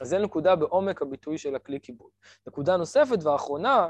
[0.01, 2.10] אז זו נקודה בעומק הביטוי של הכלי קיבול.
[2.47, 3.88] נקודה נוספת ואחרונה,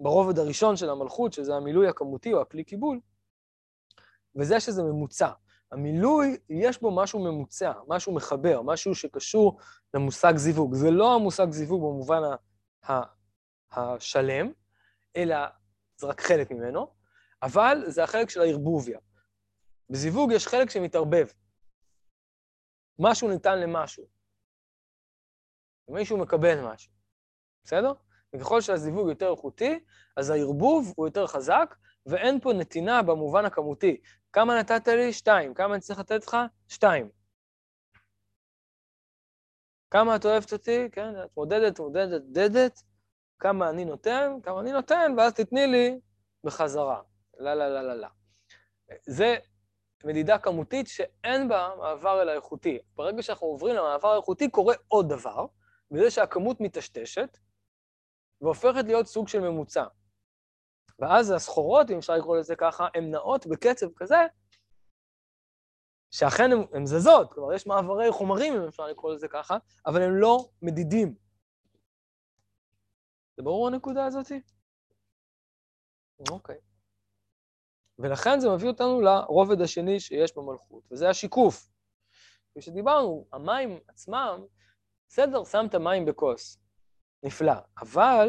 [0.00, 3.00] ברובד הראשון של המלכות, שזה המילוי הכמותי או הכלי קיבול,
[4.36, 5.30] וזה שזה ממוצע.
[5.72, 9.60] המילוי, יש בו משהו ממוצע, משהו מחבר, משהו שקשור
[9.94, 10.74] למושג זיווג.
[10.74, 12.22] זה לא המושג זיווג במובן
[13.72, 14.52] השלם,
[15.16, 15.36] אלא
[15.96, 16.86] זה רק חלק ממנו,
[17.42, 18.98] אבל זה החלק של הערבוביה.
[19.90, 21.26] בזיווג יש חלק שמתערבב.
[22.98, 24.17] משהו ניתן למשהו.
[25.88, 26.92] ומישהו מקבל משהו,
[27.64, 27.92] בסדר?
[28.34, 29.80] וככל שהזיווג יותר איכותי,
[30.16, 31.74] אז הערבוב הוא יותר חזק,
[32.06, 34.00] ואין פה נתינה במובן הכמותי.
[34.32, 35.12] כמה נתת לי?
[35.12, 35.54] שתיים.
[35.54, 36.36] כמה אני צריך לתת לך?
[36.68, 37.10] שתיים.
[39.90, 40.88] כמה את אוהבת אותי?
[40.92, 42.82] כן, את מודדת, מודדת, דדת.
[43.38, 44.32] כמה אני נותן?
[44.42, 46.00] כמה אני נותן, ואז תתני לי
[46.44, 47.02] בחזרה.
[47.38, 48.08] לא, לא, לא, לא, לא.
[49.06, 49.36] זה
[50.04, 52.78] מדידה כמותית שאין בה מעבר אל האיכותי.
[52.96, 55.46] ברגע שאנחנו עוברים למעבר האיכותי, קורה עוד דבר,
[55.90, 57.38] וזה שהכמות מטשטשת
[58.40, 59.84] והופכת להיות סוג של ממוצע.
[60.98, 64.16] ואז הסחורות, אם אפשר לקרוא לזה ככה, הן נעות בקצב כזה,
[66.10, 70.48] שאכן הן זזות, כלומר, יש מעברי חומרים, אם אפשר לקרוא לזה ככה, אבל הם לא
[70.62, 71.14] מדידים.
[73.36, 74.40] זה ברור הנקודה הזאתי?
[76.30, 76.56] אוקיי.
[77.98, 81.68] ולכן זה מביא אותנו לרובד השני שיש במלכות, וזה השיקוף.
[82.50, 84.44] כפי שדיברנו, המים עצמם,
[85.08, 86.58] בסדר, שמת מים בכוס,
[87.22, 88.28] נפלא, אבל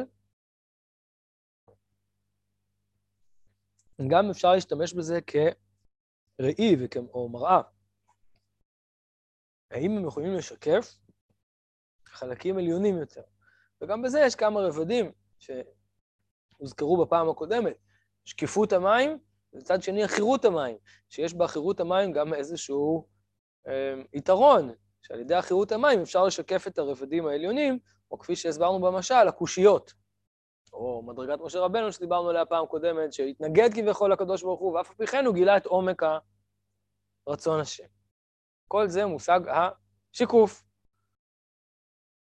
[4.09, 6.75] גם אפשר להשתמש בזה כראי
[7.13, 7.61] או מראה.
[9.71, 10.95] האם הם יכולים לשקף
[12.05, 13.23] חלקים עליונים יותר?
[13.81, 17.77] וגם בזה יש כמה רבדים שהוזכרו בפעם הקודמת.
[18.25, 19.19] שקיפות המים,
[19.53, 20.77] ומצד שני עכירות המים,
[21.09, 23.07] שיש בעכירות המים גם איזשהו
[23.67, 24.73] אה, יתרון,
[25.09, 27.79] שעל ידי עכירות המים אפשר לשקף את הרבדים העליונים,
[28.11, 29.93] או כפי שהסברנו במשל, הקושיות.
[30.73, 34.95] או מדרגת משה רבנו שדיברנו עליה פעם קודמת, שהתנגד כביכול לקדוש ברוך הוא, ואף על
[34.95, 36.01] פי כן הוא גילה את עומק
[37.27, 37.87] הרצון השם.
[38.67, 39.39] כל זה מושג
[40.13, 40.63] השיקוף.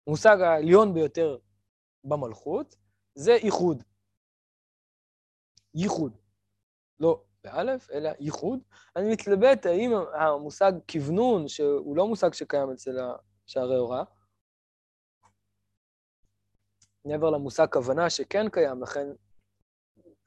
[0.07, 1.37] מושג העליון ביותר
[2.03, 2.75] במלכות
[3.15, 3.83] זה ייחוד.
[5.73, 6.17] ייחוד.
[6.99, 8.59] לא באלף, אלא ייחוד.
[8.95, 12.97] אני מתלבט האם המושג כוונון, שהוא לא מושג שקיים אצל
[13.45, 14.03] שערי הוראה,
[17.05, 19.07] מעבר למושג כוונה שכן קיים, לכן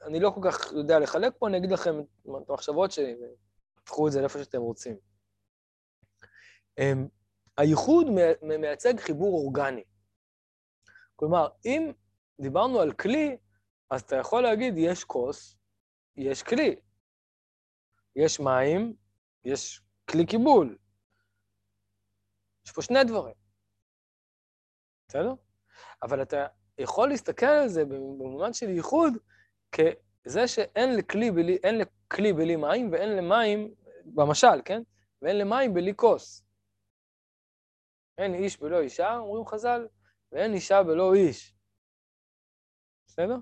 [0.03, 3.17] אני לא כל כך יודע לחלק פה, אני אגיד לכם את המחשבות שלי,
[3.77, 4.97] ותפחו את זה לאיפה שאתם רוצים.
[6.79, 7.09] אמ,
[7.59, 8.07] הייחוד
[8.43, 9.85] מייצג חיבור אורגני.
[11.17, 11.93] כלומר, אם
[12.41, 13.37] דיברנו על כלי,
[13.91, 15.57] אז אתה יכול להגיד, יש כוס,
[16.17, 16.77] יש כלי.
[18.17, 18.97] יש מים,
[19.45, 20.79] יש כלי קיבול.
[22.67, 23.35] יש פה שני דברים.
[25.09, 25.35] בסדר?
[26.03, 26.47] אבל אתה
[26.79, 29.13] יכול להסתכל על זה במובן של ייחוד,
[29.73, 33.75] כזה שאין לכלי בלי, אין לכלי בלי מים ואין למים,
[34.05, 34.83] במשל, כן?
[35.23, 36.45] ואין למים בלי כוס.
[38.19, 39.89] אין איש בלא אישה, אומרים חז"ל,
[40.33, 41.55] ואין אישה בלא איש.
[43.07, 43.37] בסדר?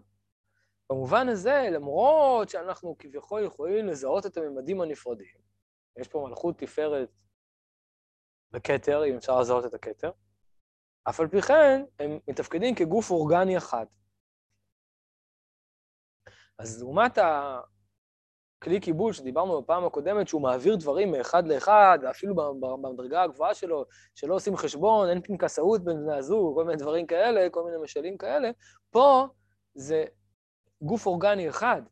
[0.90, 5.40] במובן הזה, למרות שאנחנו כביכול יכולים לזהות את הממדים הנפרדים,
[5.97, 7.09] יש פה מלכות תפארת
[8.51, 10.11] בכתר, אם אפשר לזהות את הכתר,
[11.09, 13.87] אף על פי כן, הם מתפקדים כגוף אורגני אחד.
[16.59, 23.55] אז לעומת הכלי קיבול שדיברנו בפעם הקודמת, שהוא מעביר דברים מאחד לאחד, אפילו במדרגה הגבוהה
[23.55, 27.77] שלו, שלא עושים חשבון, אין פנקסאות בין בני הזוג, כל מיני דברים כאלה, כל מיני
[27.83, 28.51] משלים כאלה,
[28.90, 29.27] פה
[29.75, 30.05] זה
[30.83, 31.83] גוף אורגני אחד.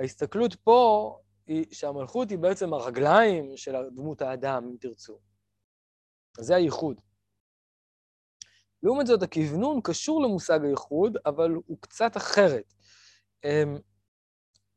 [0.00, 5.18] ההסתכלות פה היא שהמלכות היא בעצם הרגליים של דמות האדם, אם תרצו.
[6.38, 7.00] זה הייחוד.
[8.82, 12.74] לעומת זאת, הכוונון קשור למושג הייחוד, אבל הוא קצת אחרת.
[13.44, 13.78] אמ,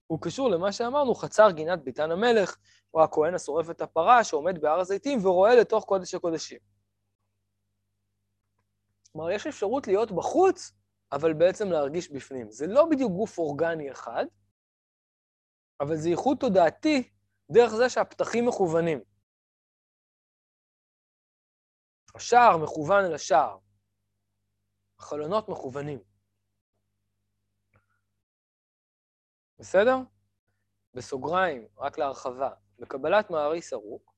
[0.08, 2.58] הוא קשור למה שאמרנו, חצר גינת ביתן המלך,
[2.94, 6.73] או הכהן השורף את הפרה שעומד בהר הזיתים ורואה לתוך קודש הקודשים.
[9.14, 10.72] כלומר, יש אפשרות להיות בחוץ,
[11.12, 12.52] אבל בעצם להרגיש בפנים.
[12.52, 14.26] זה לא בדיוק גוף אורגני אחד,
[15.80, 17.10] אבל זה ייחוד תודעתי
[17.52, 19.00] דרך זה שהפתחים מכוונים.
[22.16, 23.58] השער מכוון אל השער.
[25.00, 26.00] החלונות מכוונים.
[29.60, 29.96] בסדר?
[30.94, 34.14] בסוגריים, רק להרחבה, בקבלת מערי סרוק,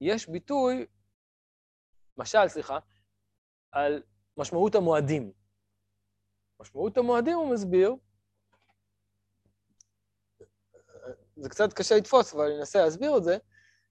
[0.00, 0.86] יש ביטוי,
[2.16, 2.78] משל, סליחה,
[3.72, 4.02] על
[4.40, 5.32] משמעות המועדים.
[6.60, 7.94] משמעות המועדים, הוא מסביר,
[11.36, 13.38] זה קצת קשה לתפוס, אבל אני אנסה להסביר את זה,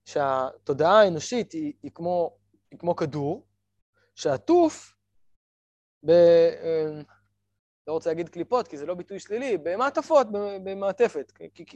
[0.05, 2.37] שהתודעה האנושית היא, היא כמו
[2.71, 3.47] היא כמו כדור,
[4.15, 4.95] שעטוף
[6.05, 6.09] ב...
[6.09, 7.01] אה,
[7.87, 10.27] לא רוצה להגיד קליפות, כי זה לא ביטוי שלילי, במעטפות,
[10.63, 11.31] במעטפת,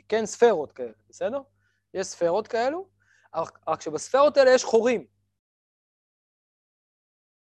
[0.07, 1.41] כן ספרות כאלה, בסדר?
[1.93, 2.87] יש ספרות כאלו,
[3.67, 5.12] רק שבספרות האלה יש חורים.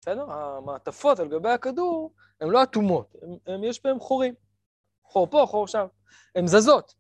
[0.09, 0.33] בסדר?
[0.33, 3.17] המעטפות על גבי הכדור הן לא אטומות,
[3.69, 4.35] יש בהן חורים.
[5.05, 5.87] חור פה, חור שם.
[6.35, 6.95] הן זזות.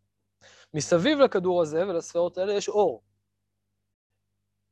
[0.74, 3.04] מסביב לכדור הזה ולספרות האלה יש אור.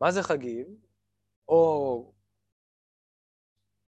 [0.01, 0.77] מה זה חגים?
[1.49, 2.13] או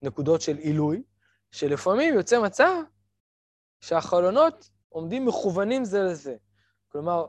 [0.02, 1.02] נקודות של עילוי,
[1.50, 2.82] שלפעמים יוצא מצב
[3.80, 6.36] שהחלונות עומדים מכוונים זה לזה.
[6.88, 7.26] כלומר,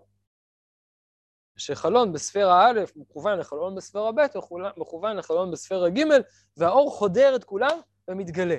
[1.59, 4.21] שחלון בספירה א' מכוון לחלון בספירה ב',
[4.77, 6.03] מכוון לחלון בספירה ג',
[6.57, 8.57] והאור חודר את כולם ומתגלה.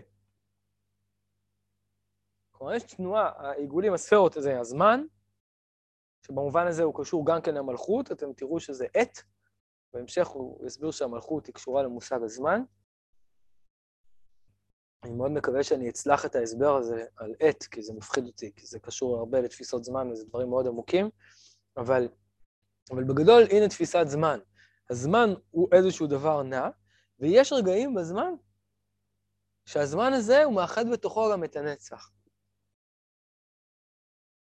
[2.50, 5.04] כלומר, יש תנועה, העיגולים, הספירות זה הזמן,
[6.26, 9.22] שבמובן הזה הוא קשור גם כן למלכות, אתם תראו שזה עת,
[9.92, 12.62] בהמשך הוא יסביר שהמלכות היא קשורה למושג הזמן.
[15.04, 18.66] אני מאוד מקווה שאני אצלח את ההסבר הזה על עת, כי זה מפחיד אותי, כי
[18.66, 21.10] זה קשור הרבה לתפיסות זמן וזה דברים מאוד עמוקים,
[21.76, 22.08] אבל,
[22.90, 24.38] אבל בגדול, הנה תפיסת זמן.
[24.90, 26.68] הזמן הוא איזשהו דבר נע,
[27.18, 28.32] ויש רגעים בזמן
[29.64, 32.10] שהזמן הזה הוא מאחד בתוכו גם את הנצח.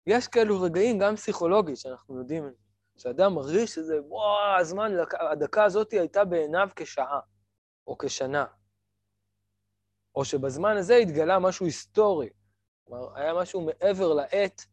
[0.07, 2.55] יש כאלו רגעים, גם פסיכולוגית, שאנחנו יודעים,
[2.97, 4.93] שאדם מרגיש שזה, וואו, הזמן,
[5.33, 7.21] הדקה הזאת הייתה בעיניו כשעה,
[7.87, 8.47] או כשנה.
[10.15, 12.29] או שבזמן הזה התגלה משהו היסטורי.
[12.85, 14.67] כלומר, היה משהו מעבר לעת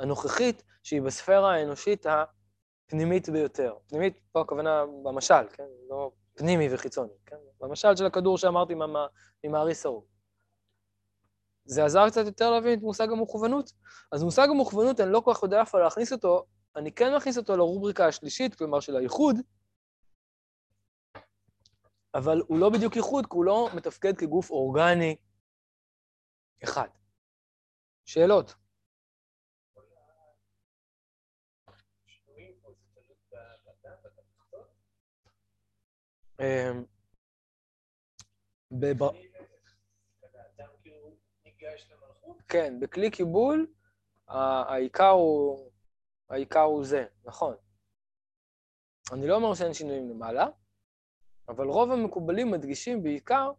[0.00, 2.06] הנוכחית, שהיא בספירה האנושית
[2.86, 3.74] הפנימית ביותר.
[3.88, 5.64] פנימית, פה הכוונה במשל, כן?
[5.88, 7.36] לא פנימי וחיצוני, כן?
[7.60, 8.74] במשל של הכדור שאמרתי
[9.44, 10.02] ממעריס ההוא.
[11.64, 13.72] זה עזר קצת יותר להבין את מושג המוכוונות?
[14.12, 16.46] אז מושג המוכוונות, אני לא כל כך יודע איפה להכניס אותו,
[16.76, 19.36] אני כן מכניס אותו לרובריקה השלישית, כלומר של הייחוד,
[22.14, 25.16] אבל הוא לא בדיוק ייחוד, כי הוא לא מתפקד כגוף אורגני
[26.64, 26.88] אחד.
[28.04, 28.54] שאלות?
[42.48, 43.66] כן, בכלי קיבול
[44.28, 45.70] העיקר הוא,
[46.30, 47.56] העיקר הוא זה, נכון.
[49.12, 50.46] אני לא אומר שאין שינויים למעלה,
[51.48, 53.52] אבל רוב המקובלים מדגישים בעיקר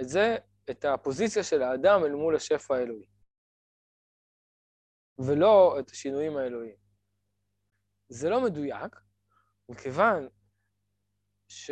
[0.00, 0.36] את זה,
[0.70, 3.06] את הפוזיציה של האדם אל מול השפע האלוהי,
[5.18, 6.76] ולא את השינויים האלוהיים.
[8.08, 8.96] זה לא מדויק,
[9.68, 10.28] מכיוון
[11.50, 11.70] ש...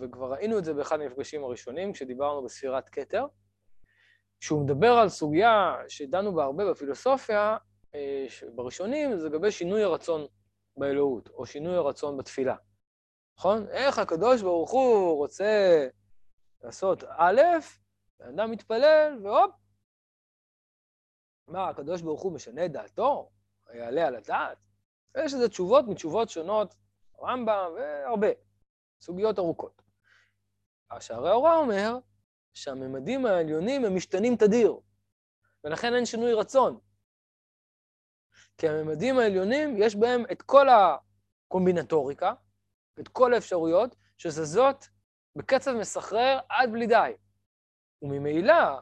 [0.00, 3.26] וכבר ראינו את זה באחד המפגשים הראשונים, כשדיברנו בספירת כתר,
[4.40, 7.56] כשהוא מדבר על סוגיה שדנו בה הרבה בפילוסופיה,
[7.94, 10.26] אה, בראשונים, זה לגבי שינוי הרצון
[10.76, 12.56] באלוהות, או שינוי הרצון בתפילה.
[13.38, 13.68] נכון?
[13.68, 15.88] איך הקדוש ברוך הוא רוצה
[16.62, 17.40] לעשות א',
[18.20, 19.50] האדם מתפלל, והופ.
[21.48, 23.30] מה, הקדוש ברוך הוא משנה את דעתו?
[23.74, 24.58] יעלה על הדעת?
[25.24, 26.74] יש לזה תשובות מתשובות שונות,
[27.22, 28.28] רמב"ם והרבה,
[29.06, 29.82] סוגיות ארוכות.
[30.90, 31.98] השערי ההוראה אומר
[32.54, 34.76] שהממדים העליונים הם משתנים תדיר,
[35.64, 36.78] ולכן אין שינוי רצון.
[38.58, 42.32] כי הממדים העליונים, יש בהם את כל הקומבינטוריקה,
[43.00, 44.88] את כל האפשרויות שזזות
[45.36, 47.12] בקצב מסחרר עד בלי די.
[48.02, 48.78] וממילא,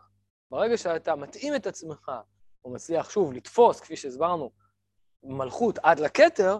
[0.50, 2.10] ברגע שאתה מתאים את עצמך,
[2.64, 4.50] או מצליח שוב לתפוס, כפי שהסברנו,
[5.22, 6.58] מלכות עד לכתר,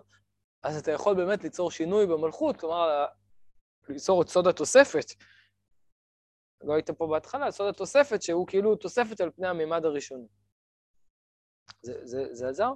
[0.63, 3.07] אז אתה יכול באמת ליצור שינוי במלכות, כלומר,
[3.89, 5.07] ליצור את סוד התוספת.
[6.61, 10.27] לא היית פה בהתחלה, סוד התוספת, שהוא כאילו תוספת על פני הממד הראשוני.
[11.83, 12.73] זה, זה, זה עזר?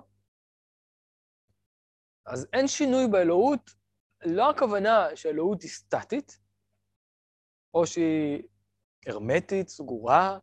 [2.26, 3.70] אז אין שינוי באלוהות
[4.26, 6.38] לא הכוונה שהאלוהות היא סטטית,
[7.74, 8.42] או שהיא
[9.06, 10.38] הרמטית, סגורה,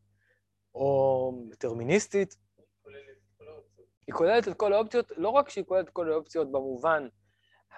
[0.75, 2.35] או דטרמיניסטית.
[4.07, 7.07] היא כוללת את כל האופציות, לא רק שהיא כוללת את כל האופציות במובן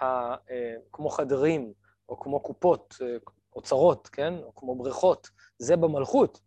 [0.00, 1.72] ה, אה, כמו חדרים,
[2.08, 3.16] או כמו קופות, אה,
[3.56, 4.34] אוצרות, כן?
[4.42, 6.40] או כמו בריכות, זה במלכות.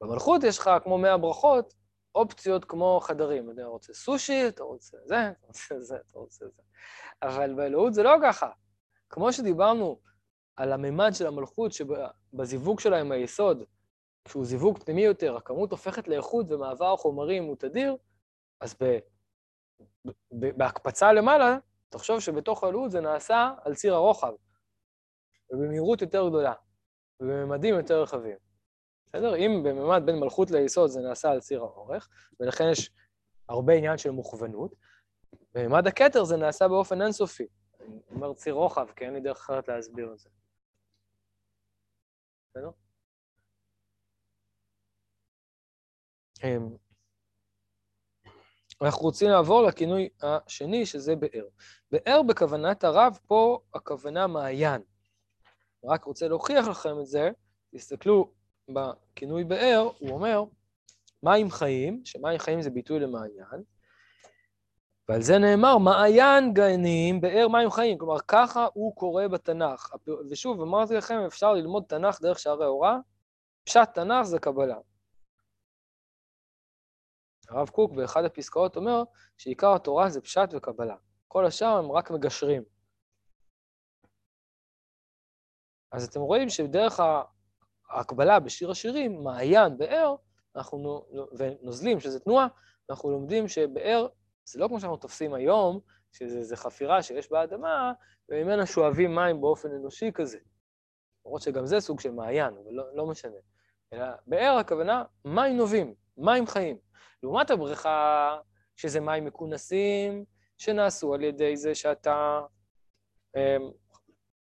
[0.00, 1.74] במלכות יש לך, כמו מאה ברכות,
[2.14, 3.50] אופציות כמו חדרים.
[3.50, 6.62] אתה רוצה סושי, אתה רוצה זה, אתה רוצה זה, אתה רוצה זה.
[7.22, 8.50] אבל באלוהות זה לא ככה.
[9.10, 10.00] כמו שדיברנו
[10.56, 13.64] על הממד של המלכות, שבזיווג שלה עם היסוד,
[14.24, 17.96] כשהוא זיווג פנימי יותר, הכמות הופכת לאיכות ומעבר חומרים הוא תדיר,
[18.60, 18.98] אז ב,
[20.06, 20.10] ב,
[20.56, 21.58] בהקפצה למעלה,
[21.92, 24.32] תחשוב שבתוך האלוהות זה נעשה על ציר הרוחב,
[25.50, 26.52] ובמהירות יותר גדולה,
[27.20, 28.36] ובממדים יותר רחבים.
[29.06, 29.36] בסדר?
[29.36, 32.08] אם בממד בין מלכות ליסוד זה נעשה על ציר האורך,
[32.40, 32.90] ולכן יש
[33.48, 34.74] הרבה עניין של מוכוונות,
[35.54, 37.46] בממד הכתר זה נעשה באופן אינסופי.
[37.80, 40.30] אני אומר ציר רוחב, כי אין לי דרך אחרת להסביר את זה.
[42.50, 42.70] בסדר?
[48.82, 51.44] אנחנו רוצים לעבור לכינוי השני, שזה באר.
[51.92, 54.82] באר בכוונת הרב, פה הכוונה מעיין.
[55.84, 57.30] רק רוצה להוכיח לכם את זה,
[57.74, 58.30] תסתכלו
[58.68, 60.44] בכינוי באר, הוא אומר,
[61.22, 63.62] מים חיים, שמים חיים זה ביטוי למעיין,
[65.08, 67.98] ועל זה נאמר, מעיין גנים, באר מים חיים.
[67.98, 69.94] כלומר, ככה הוא קורא בתנ"ך.
[70.30, 72.96] ושוב, אמרתי לכם, אפשר ללמוד תנ"ך דרך שערי הוראה,
[73.64, 74.76] פשט תנ"ך זה קבלה.
[77.52, 79.02] הרב קוק באחד הפסקאות אומר
[79.38, 80.96] שעיקר התורה זה פשט וקבלה.
[81.28, 82.62] כל השאר הם רק מגשרים.
[85.92, 87.00] אז אתם רואים שדרך
[87.90, 90.14] ההקבלה בשיר השירים, מעיין, באר,
[91.38, 92.46] ונוזלים, שזה תנועה,
[92.90, 94.08] אנחנו לומדים שבאר
[94.44, 95.80] זה לא כמו שאנחנו תופסים היום,
[96.12, 97.92] שזה חפירה שיש באדמה,
[98.28, 100.38] וממנה שואבים מים באופן אנושי כזה.
[101.26, 103.36] למרות שגם זה סוג של מעיין, אבל לא, לא משנה.
[103.92, 106.78] אלא באר הכוונה מים נובים, מים חיים.
[107.22, 108.38] לעומת הבריכה,
[108.76, 110.24] שזה מים מכונסים,
[110.58, 112.40] שנעשו על ידי זה שאתה
[113.36, 113.70] אמ,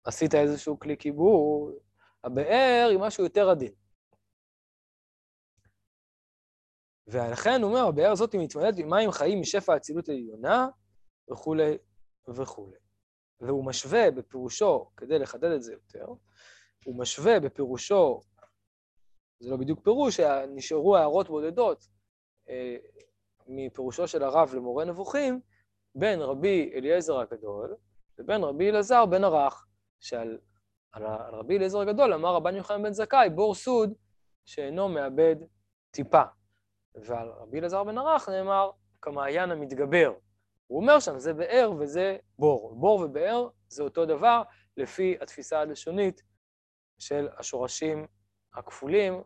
[0.03, 1.71] עשית איזשהו כלי קיבור,
[2.23, 3.73] הבאר היא משהו יותר עדין.
[7.07, 10.67] ולכן הוא אומר, הבאר הזאת מתמלאת במים חיים משפע האצילות העליונה,
[11.31, 11.77] וכולי
[12.35, 12.77] וכולי.
[13.39, 16.05] והוא משווה בפירושו, כדי לחדד את זה יותר,
[16.85, 18.21] הוא משווה בפירושו,
[19.41, 21.87] זה לא בדיוק פירוש, נשארו הערות בודדות
[22.49, 22.75] אה,
[23.47, 25.41] מפירושו של הרב למורה נבוכים,
[25.95, 27.75] בין רבי אליעזר הגדול
[28.19, 29.67] לבין רבי אלעזר בן ערך,
[29.99, 30.37] שעל
[30.91, 33.93] על, על רבי אליעזר הגדול אמר רבן יוחנן בן זכאי, בור סוד
[34.45, 35.35] שאינו מאבד
[35.91, 36.23] טיפה.
[36.95, 38.71] ועל רבי אלעזר בן ערך נאמר,
[39.01, 40.13] כמעיין המתגבר.
[40.67, 42.75] הוא אומר שם, זה באר וזה בור.
[42.79, 44.41] בור ובאר זה אותו דבר,
[44.77, 46.23] לפי התפיסה הלשונית
[46.99, 48.07] של השורשים
[48.53, 49.21] הכפולים,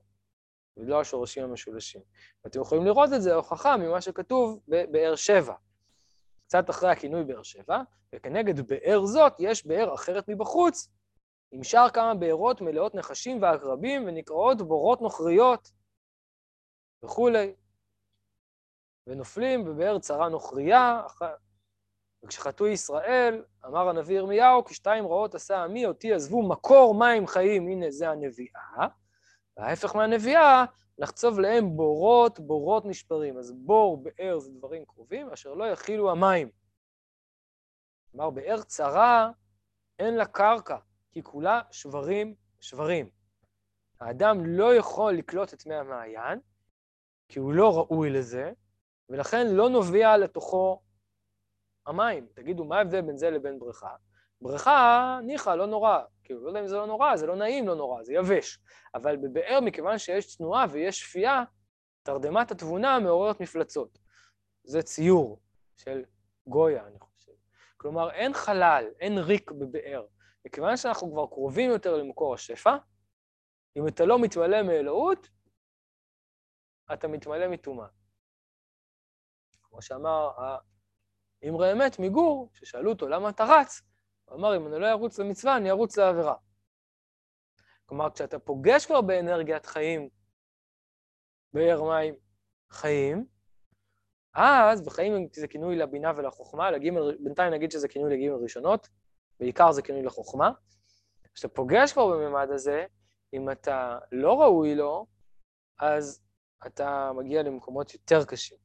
[0.78, 2.02] ולא השורשים המשולשים.
[2.44, 5.54] ואתם יכולים לראות את זה, הוכחה ממה שכתוב בבאר שבע.
[6.48, 7.82] קצת אחרי הכינוי באר שבע,
[8.16, 10.90] וכנגד באר זאת יש באר אחרת מבחוץ,
[11.52, 15.72] עם שאר כמה בארות מלאות נחשים ועקרבים ונקראות בורות נוכריות
[17.04, 17.56] וכולי.
[19.08, 21.02] ונופלים בבאר צרה נוכריה,
[22.24, 27.92] וכשחטאו ישראל, אמר הנביא ירמיהו, כשתיים רעות עשה עמי, אותי עזבו מקור מים חיים, הנה
[27.92, 28.88] זה הנביאה,
[29.58, 30.66] וההפך מהנביאה,
[30.98, 33.38] לחצוב להם בורות, בורות נשברים.
[33.38, 36.50] אז בור, באר זה דברים קרובים, אשר לא יכילו המים.
[38.12, 39.32] כלומר, באר צרה,
[40.00, 40.78] אין לה קרקע,
[41.12, 43.10] כי כולה שברים שברים.
[44.00, 46.40] האדם לא יכול לקלוט את מי המעיין,
[47.28, 48.52] כי הוא לא ראוי לזה,
[49.10, 50.82] ולכן לא נובע לתוכו
[51.86, 52.28] המים.
[52.34, 53.96] תגידו, מה ההבדל בין זה לבין בריכה?
[54.42, 56.00] בריכה, ניחא, לא נורא.
[56.26, 58.60] כאילו, לא יודע אם זה לא נורא, זה לא נעים, לא נורא, זה יבש.
[58.96, 61.44] אבל בבאר, מכיוון שיש תנועה ויש שפייה,
[62.04, 64.00] תרדמת התבונה מעוררת מפלצות.
[64.64, 65.42] זה ציור
[65.78, 66.04] של
[66.48, 67.32] גויה, אני חושב.
[67.78, 70.06] כלומר, אין חלל, אין ריק בבאר.
[70.46, 72.78] מכיוון שאנחנו כבר קרובים יותר למקור השפע,
[73.78, 75.30] אם אתה לא מתמלא מאלוהות,
[76.94, 77.88] אתה מתמלא מטומאה.
[79.64, 80.30] כמו שאמר
[81.44, 83.82] האמרי אמת מגור, ששאלו אותו למה אתה רץ,
[84.26, 86.36] הוא אמר, אם אני לא ארוץ למצווה, אני ארוץ לעבירה.
[87.86, 90.10] כלומר, כשאתה פוגש כבר באנרגיית חיים,
[91.54, 92.16] באר מים
[92.72, 93.26] חיים,
[94.36, 98.90] אז בחיים זה כינוי לבינה ולחוכמה, לגימל, בינתיים נגיד שזה כינוי לגימל ראשונות,
[99.40, 100.52] בעיקר זה כינוי לחוכמה.
[101.34, 102.86] כשאתה פוגש כבר בממד הזה,
[103.34, 105.06] אם אתה לא ראוי לו,
[105.80, 106.26] אז
[106.68, 108.58] אתה מגיע למקומות יותר קשים.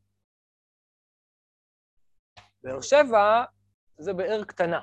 [2.63, 3.45] באר שבע
[3.99, 4.81] זה באר קטנה.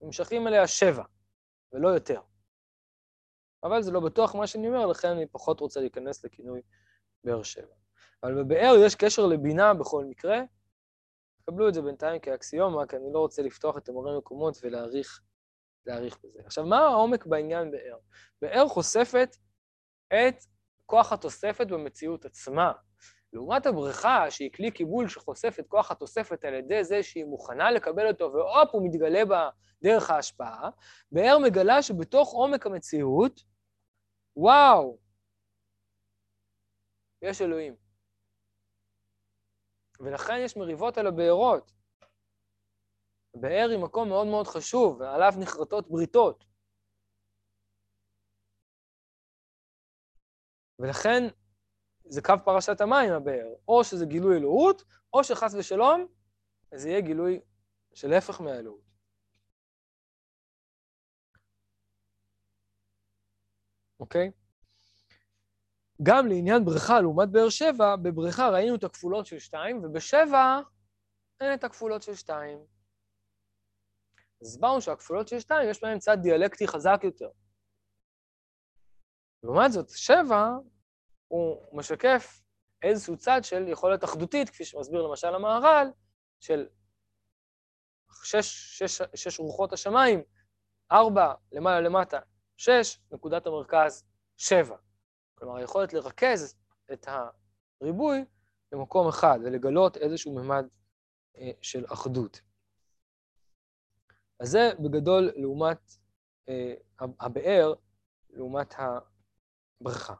[0.00, 1.04] נמשכים אליה שבע,
[1.72, 2.20] ולא יותר.
[3.64, 6.62] אבל זה לא בטוח מה שאני אומר, לכן אני פחות רוצה להיכנס לכינוי
[7.24, 7.74] באר שבע.
[8.22, 10.40] אבל בבאר יש קשר לבינה בכל מקרה,
[11.46, 15.20] קבלו את זה בינתיים כאקסיומה, כי אני לא רוצה לפתוח את המורה מקומות ולהעריך
[16.24, 16.40] בזה.
[16.44, 17.98] עכשיו, מה העומק בעניין באר?
[18.42, 19.36] באר חושפת
[20.06, 20.44] את
[20.86, 22.72] כוח התוספת במציאות עצמה.
[23.32, 28.08] לעומת הבריכה, שהיא כלי קיבול שחושף את כוח התוספת על ידי זה שהיא מוכנה לקבל
[28.08, 29.50] אותו, והופ, הוא מתגלה בה
[29.82, 30.70] דרך ההשפעה,
[31.12, 33.40] באר מגלה שבתוך עומק המציאות,
[34.36, 34.98] וואו,
[37.22, 37.76] יש אלוהים.
[40.00, 41.72] ולכן יש מריבות על הבארות.
[43.34, 46.44] באר היא מקום מאוד מאוד חשוב, ועליו נחרטות בריתות.
[50.78, 51.22] ולכן
[52.08, 53.54] זה קו פרשת המים, הבאר.
[53.68, 56.06] או שזה גילוי אלוהות, או שחס ושלום,
[56.74, 57.40] זה יהיה גילוי
[57.94, 58.88] של הפך מהאלוהות.
[64.00, 64.30] אוקיי?
[66.02, 70.60] גם לעניין בריכה לעומת באר שבע, בבריכה ראינו את הכפולות של שתיים, ובשבע
[71.40, 72.58] אין את הכפולות של שתיים.
[74.42, 77.30] הסברנו שהכפולות של שתיים יש בהן צד דיאלקטי חזק יותר.
[79.42, 80.48] לעומת זאת, שבע
[81.28, 82.42] הוא משקף
[82.82, 85.90] איזשהו צד של יכולת אחדותית, כפי שמסביר למשל המהר"ל,
[86.40, 86.68] של
[88.24, 90.22] שש, שש, שש רוחות השמיים,
[90.92, 92.18] ארבע למעלה למטה,
[92.56, 94.04] שש, נקודת המרכז,
[94.36, 94.76] שבע.
[95.34, 96.56] כלומר, היכולת לרכז
[96.92, 97.06] את
[97.80, 98.24] הריבוי
[98.72, 100.66] במקום אחד ולגלות איזשהו ממד
[101.36, 102.40] אה, של אחדות.
[104.40, 105.92] אז זה בגדול לעומת
[106.48, 106.74] אה,
[107.20, 107.74] הבאר,
[108.30, 110.14] לעומת הבריכה.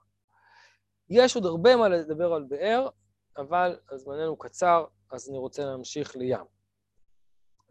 [1.11, 2.89] יש עוד הרבה מה לדבר על באר,
[3.37, 6.45] אבל זמננו קצר, אז אני רוצה להמשיך לים.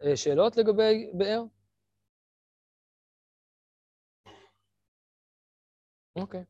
[0.02, 1.42] אה, שאלות לגבי באר?
[6.16, 6.44] אוקיי.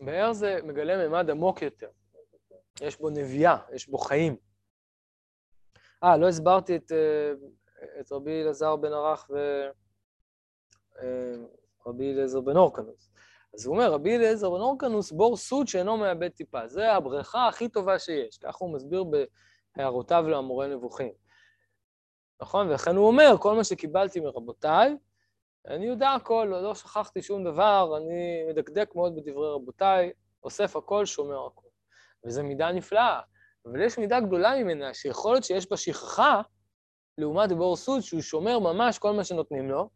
[0.00, 1.90] באר זה מגלה מימד עמוק יותר.
[2.80, 4.36] יש בו נביאה, יש בו חיים.
[6.04, 7.32] אה, לא הסברתי את, אה,
[8.00, 9.36] את רבי אלעזר בן ערך ו...
[11.00, 13.12] אה, אליעזר בן אורקנוס.
[13.54, 16.68] אז הוא אומר, רבי אליעזר בן אורקנוס, בור סוד שאינו מאבד טיפה.
[16.68, 18.38] זה הבריכה הכי טובה שיש.
[18.38, 19.04] ככה הוא מסביר
[19.76, 21.12] בהערותיו למורה נבוכים.
[22.42, 22.68] נכון?
[22.68, 24.96] ולכן הוא אומר, כל מה שקיבלתי מרבותיי,
[25.68, 30.12] אני יודע הכל, לא, לא שכחתי שום דבר, אני מדקדק מאוד בדברי רבותיי,
[30.44, 31.68] אוסף הכל, שומר הכל.
[32.26, 33.20] וזו מידה נפלאה.
[33.66, 36.42] אבל יש מידה גדולה ממנה, שיכול להיות שיש בה שכחה,
[37.18, 39.88] לעומת בור סוד, שהוא שומר ממש כל מה שנותנים לו.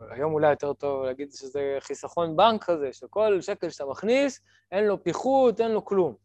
[0.00, 4.40] היום אולי יותר טוב להגיד שזה חיסכון בנק כזה, שכל שקל שאתה מכניס,
[4.72, 6.16] אין לו פיחות, אין לו כלום.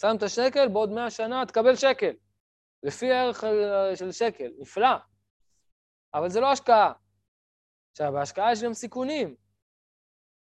[0.00, 2.12] שם את השקל, בעוד מאה שנה תקבל שקל.
[2.82, 3.44] לפי הערך
[3.94, 4.96] של שקל, נפלא.
[6.14, 6.92] אבל זה לא השקעה.
[7.90, 9.36] עכשיו, בהשקעה יש גם סיכונים.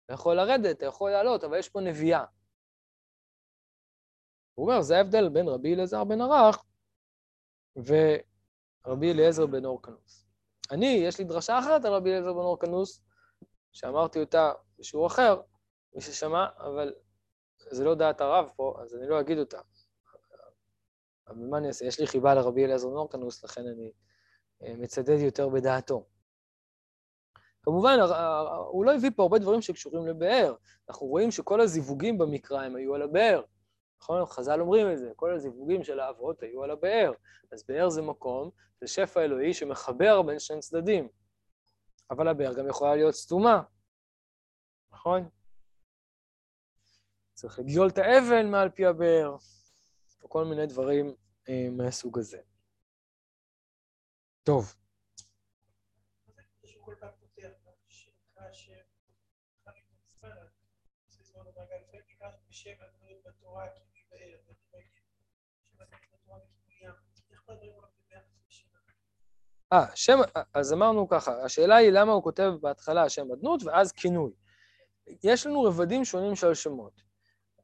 [0.04, 2.24] אתה יכול לרדת, אתה יכול לעלות, אבל יש פה נביאה.
[4.54, 6.64] הוא אומר, זה ההבדל בין רבי אליעזר בן ערך
[7.76, 10.27] ורבי אליעזר בן אורקנוס.
[10.70, 13.02] אני, יש לי דרשה אחרת על רבי אליעזר בן אורקנוס,
[13.72, 15.40] שאמרתי אותה בשיעור אחר,
[15.94, 16.94] מי ששמע, אבל
[17.70, 19.60] זה לא דעת הרב פה, אז אני לא אגיד אותה.
[21.28, 21.84] אבל מה אני אעשה?
[21.84, 23.92] יש לי חיבה לרבי אליעזר בן אורקנוס, לכן אני
[24.62, 26.06] אה, מצדד יותר בדעתו.
[27.62, 27.98] כמובן,
[28.68, 30.54] הוא לא הביא פה הרבה דברים שקשורים לבאר.
[30.88, 33.42] אנחנו רואים שכל הזיווגים במקרא הם היו על הבאר.
[34.00, 34.26] נכון?
[34.26, 37.12] חז"ל אומרים את זה, כל הזיווגים של האבות היו על הבאר.
[37.52, 41.08] אז באר זה מקום, זה שפע אלוהי שמחבר בין שני צדדים.
[42.10, 43.62] אבל הבאר גם יכולה להיות סתומה,
[44.92, 45.28] נכון?
[47.34, 49.36] צריך לגזול את האבן מעל פי הבאר,
[50.24, 51.14] וכל מיני דברים
[51.48, 52.40] אה, מהסוג הזה.
[54.42, 54.74] טוב.
[69.72, 70.18] אה, שם,
[70.54, 74.32] אז אמרנו ככה, השאלה היא למה הוא כותב בהתחלה שם אדנות ואז כינוי.
[75.24, 77.02] יש לנו רבדים שונים של שמות.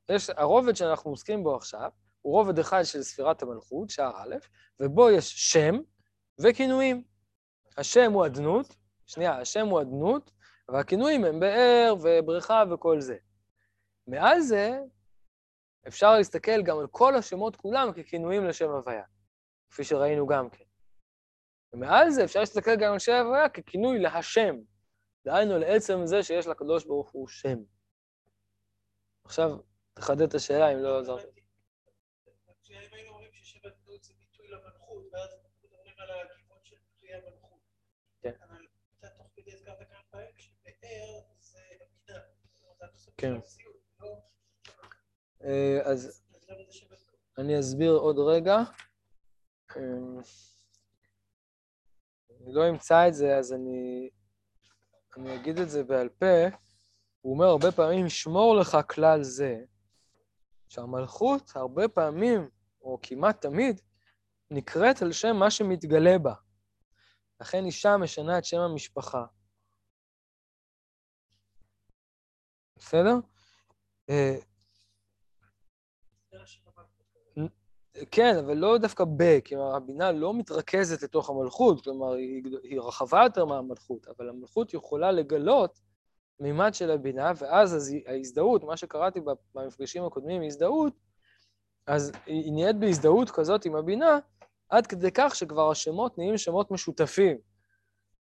[0.08, 1.90] יש, הרובד שאנחנו עוסקים בו עכשיו
[2.22, 4.34] הוא רובד אחד של ספירת המלכות, שער א',
[4.80, 5.74] ובו יש שם
[6.38, 7.04] וכינויים.
[7.76, 8.76] השם הוא אדנות,
[9.06, 10.30] שנייה, השם הוא אדנות,
[10.68, 13.16] והכינויים הם באר ובריכה וכל זה.
[14.06, 14.78] מעל זה
[15.88, 19.04] אפשר להסתכל גם על כל השמות כולם ככינויים לשם הוויה,
[19.74, 20.64] כפי שראינו גם כן.
[21.72, 24.56] ומעל זה אפשר להסתכל גם על שם הוויה ככינוי להשם,
[25.24, 27.58] דהיינו לעצם זה שיש לקדוש ברוך הוא שם.
[29.24, 29.48] עכשיו
[29.94, 31.24] תחדד את השאלה אם לא עזרת.
[43.16, 43.34] כן.
[45.44, 46.24] אה, אז
[47.38, 48.56] אני אסביר עוד רגע.
[49.76, 49.82] אה,
[52.40, 54.10] אני לא אמצא את זה, אז אני,
[55.16, 56.46] אני אגיד את זה בעל פה.
[57.20, 59.56] הוא אומר הרבה פעמים, שמור לך כלל זה,
[60.68, 62.48] שהמלכות הרבה פעמים,
[62.82, 63.80] או כמעט תמיד,
[64.50, 66.34] נקראת על שם מה שמתגלה בה.
[67.40, 69.24] לכן אישה משנה את שם המשפחה.
[72.76, 73.14] בסדר?
[74.10, 74.36] אה,
[78.10, 83.22] כן, אבל לא דווקא ב, כלומר, הבינה לא מתרכזת לתוך המלכות, כלומר, היא, היא רחבה
[83.24, 85.80] יותר מהמלכות, אבל המלכות יכולה לגלות
[86.40, 89.20] מימד של הבינה, ואז ההזדהות, מה שקראתי
[89.54, 90.92] במפגשים הקודמים, הזדהות,
[91.86, 94.18] אז היא נהיית בהזדהות כזאת עם הבינה,
[94.68, 97.38] עד כדי כך שכבר השמות נהיים שמות משותפים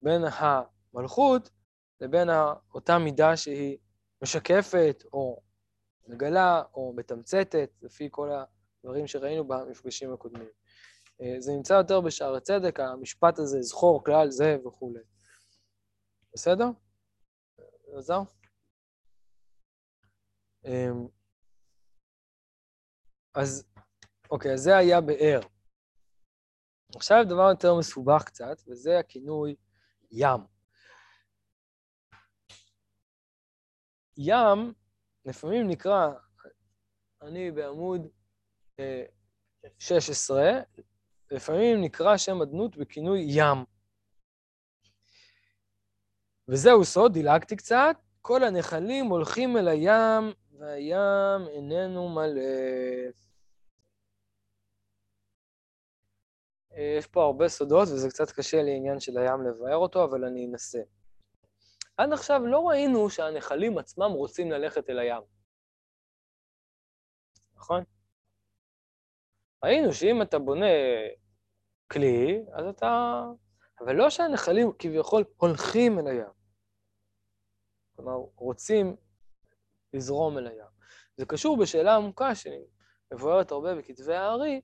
[0.02, 1.50] בין המלכות
[2.02, 2.30] לבין
[2.74, 3.78] אותה מידה שהיא
[4.24, 5.42] משקפת או
[6.08, 8.30] מגלה או מתמצתת, לפי כל
[8.88, 10.50] הדברים שראינו במפגשים הקודמים.
[11.22, 15.00] אה, זה נמצא יותר בשערי צדק, המשפט הזה, זכור כלל זה וכולי.
[16.34, 16.66] בסדר?
[17.90, 18.20] אלעזר?
[20.66, 21.08] אמ,
[23.36, 23.66] אז,
[24.32, 25.40] אוקיי, אז זה היה באר.
[26.96, 29.56] עכשיו דבר יותר מסובך קצת, וזה הכינוי
[30.12, 30.42] ים.
[34.18, 34.74] ים
[35.26, 36.10] לפעמים נקרא,
[37.22, 38.17] אני בעמוד
[39.80, 40.62] 16, אה,
[41.32, 43.66] לפעמים נקרא שם אדנות בכינוי ים.
[46.48, 52.42] וזהו סוד, דילגתי קצת, כל הנחלים הולכים אל הים, והים איננו מלא.
[57.00, 60.46] יש פה הרבה סודות, וזה קצת קשה לי עניין של הים לבאר אותו, אבל אני
[60.46, 60.80] אנסה.
[61.98, 65.22] עד עכשיו לא ראינו שהנחלים עצמם רוצים ללכת אל הים.
[67.56, 67.84] נכון?
[69.64, 70.66] ראינו שאם אתה בונה
[71.92, 73.24] כלי, אז אתה...
[73.80, 76.32] אבל לא שהנחלים כביכול הולכים אל הים.
[77.96, 78.96] כלומר, רוצים
[79.94, 80.68] לזרום אל הים.
[81.18, 84.62] זה קשור בשאלה עמוקה שמבוארת הרבה בכתבי הארי,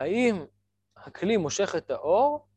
[0.00, 0.46] האם
[0.96, 2.48] הכלי מושך את האור,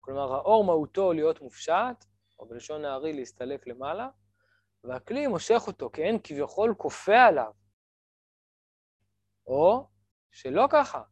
[0.00, 2.04] כלומר, האור מהותו להיות מופשט,
[2.38, 4.08] או בלשון הארי להסתלק למעלה,
[4.84, 7.52] והכלי מושך אותו, כי אין כביכול כופה עליו.
[9.46, 9.88] או
[10.36, 11.02] שלא ככה,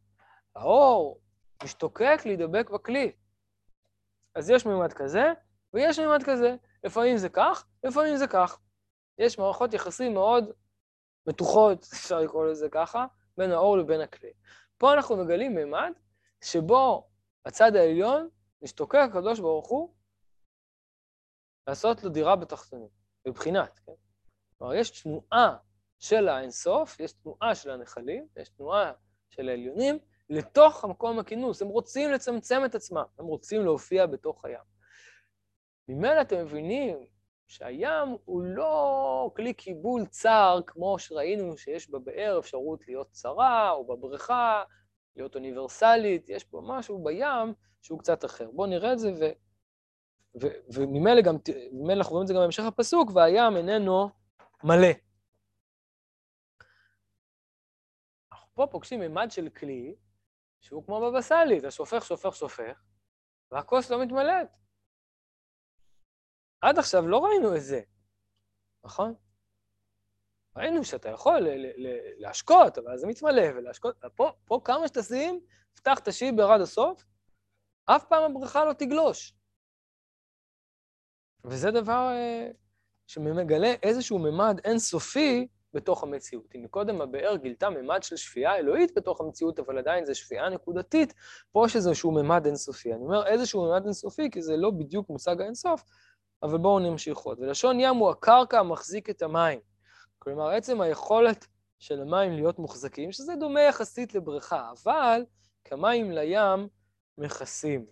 [0.55, 1.21] האור
[1.63, 3.11] משתוקק להידבק בכלי.
[4.35, 5.33] אז יש מימד כזה,
[5.73, 6.55] ויש מימד כזה.
[6.83, 8.59] לפעמים זה כך, לפעמים זה כך.
[9.17, 10.51] יש מערכות יחסים מאוד
[11.27, 13.05] מתוחות, אפשר לקרוא לזה ככה,
[13.37, 14.33] בין האור לבין הכלי.
[14.77, 15.91] פה אנחנו מגלים מימד
[16.43, 17.09] שבו
[17.45, 18.29] הצד העליון
[18.61, 19.95] משתוקק הקדוש ברוך הוא
[21.67, 22.89] לעשות לו דירה בתחתונים,
[23.27, 23.93] בבחינת, כן?
[24.57, 25.57] כלומר, יש תנועה
[25.99, 28.93] של האינסוף, יש תנועה של הנחלים, יש תנועה
[29.35, 31.61] של העליונים, לתוך המקום הכינוס.
[31.61, 34.63] הם רוצים לצמצם את עצמם, הם רוצים להופיע בתוך הים.
[35.87, 36.97] ממילא אתם מבינים
[37.47, 44.63] שהים הוא לא כלי קיבול צר, כמו שראינו שיש בבאר אפשרות להיות צרה, או בבריכה,
[45.15, 48.51] להיות אוניברסלית, יש פה משהו בים שהוא קצת אחר.
[48.51, 49.25] בואו נראה את זה, ו...
[50.41, 51.35] ו- וממילא גם,
[51.89, 54.09] אנחנו רואים את זה גם בהמשך הפסוק, והים איננו
[54.63, 55.04] מלא.
[58.55, 59.95] פה פוגשים מימד של כלי,
[60.61, 62.83] שהוא כמו בבא סאלי, אתה שופך, שופך, שופך,
[63.51, 64.47] והכוס לא מתמלאת.
[66.61, 67.81] עד עכשיו לא ראינו את זה,
[68.85, 69.13] נכון?
[70.55, 71.39] ראינו שאתה יכול
[72.17, 77.05] להשקות, אבל זה מתמלא, ולהשקות, פה, פה כמה שתשים, פתח את השיבר עד הסוף,
[77.85, 79.33] אף פעם הבריכה לא תגלוש.
[81.43, 82.51] וזה דבר אה,
[83.07, 86.55] שמגלה איזשהו ממד אינסופי בתוך המציאות.
[86.55, 91.13] אם מקודם הבאר גילתה ממד של שפיעה אלוהית בתוך המציאות, אבל עדיין זה שפיעה נקודתית,
[91.51, 92.93] פה יש איזשהו ממד אינסופי.
[92.93, 95.83] אני אומר איזשהו ממד אינסופי, כי זה לא בדיוק מושג האינסוף,
[96.43, 97.39] אבל בואו נמשיך עוד.
[97.39, 99.59] ולשון ים הוא הקרקע המחזיק את המים.
[100.19, 101.47] כלומר, עצם היכולת
[101.79, 105.25] של המים להיות מוחזקים, שזה דומה יחסית לבריכה, אבל
[105.63, 106.67] כמים לים
[107.17, 107.85] מכסים.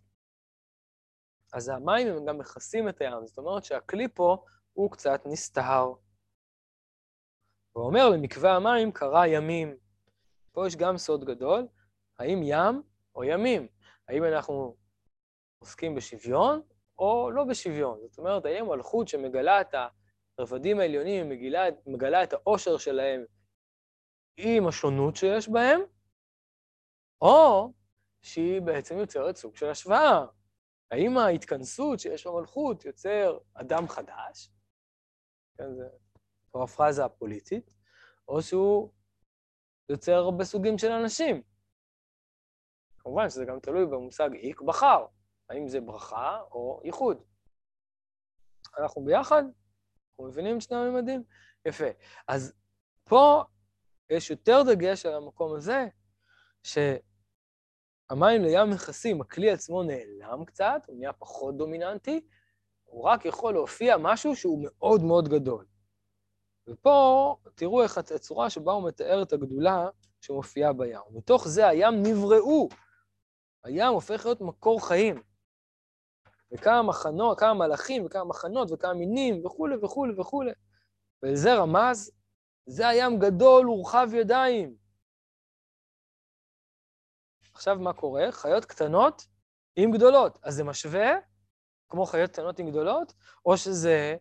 [1.53, 4.37] אז המים הם גם מכסים את הים, זאת אומרת שהכלי פה
[4.73, 5.93] הוא קצת נסתר.
[7.73, 9.75] הוא אומר, למקווה המים קרה ימים.
[10.51, 11.67] פה יש גם סוד גדול,
[12.19, 12.81] האם ים
[13.15, 13.67] או ימים?
[14.07, 14.75] האם אנחנו
[15.59, 16.61] עוסקים בשוויון
[16.97, 17.99] או לא בשוויון?
[18.09, 19.75] זאת אומרת, האם מלכות שמגלה את
[20.37, 23.25] הרבדים העליונים, מגלה, מגלה את העושר שלהם
[24.37, 25.81] עם השונות שיש בהם,
[27.21, 27.71] או
[28.21, 30.25] שהיא בעצם יוצרת סוג של השוואה.
[30.91, 34.49] האם ההתכנסות שיש במלכות יוצר אדם חדש,
[35.57, 35.83] כן, זו
[36.53, 37.71] פרפרזה הפוליטית,
[38.27, 38.89] או שהוא
[39.89, 41.41] יוצר הרבה סוגים של אנשים.
[42.99, 45.05] כמובן שזה גם תלוי במושג איק בחר,
[45.49, 47.23] האם זה ברכה או ייחוד.
[48.77, 49.43] אנחנו ביחד?
[50.09, 51.23] אנחנו מבינים את שני הממדים?
[51.65, 51.85] יפה.
[52.27, 52.53] אז
[53.03, 53.43] פה
[54.09, 55.87] יש יותר דגש על המקום הזה,
[56.63, 62.27] שהמים לים מכסים, הכלי עצמו נעלם קצת, הוא נהיה פחות דומיננטי,
[62.83, 65.65] הוא רק יכול להופיע משהו שהוא מאוד מאוד גדול.
[66.67, 69.87] ופה תראו איך הצורה שבה הוא מתאר את הגדולה
[70.21, 70.99] שמופיעה בים.
[71.11, 72.69] מתוך זה הים נבראו.
[73.63, 75.23] הים הופך להיות מקור חיים.
[76.51, 80.51] וכמה מחנות, כמה מלאכים, וכמה מחנות, וכמה מינים, וכולי וכולי וכולי.
[81.23, 82.11] וזה רמז,
[82.65, 84.75] זה הים גדול ורחב ידיים.
[87.53, 88.31] עכשיו מה קורה?
[88.31, 89.27] חיות קטנות
[89.75, 90.39] עם גדולות.
[90.43, 91.11] אז זה משווה,
[91.89, 93.13] כמו חיות קטנות עם גדולות,
[93.45, 94.15] או שזה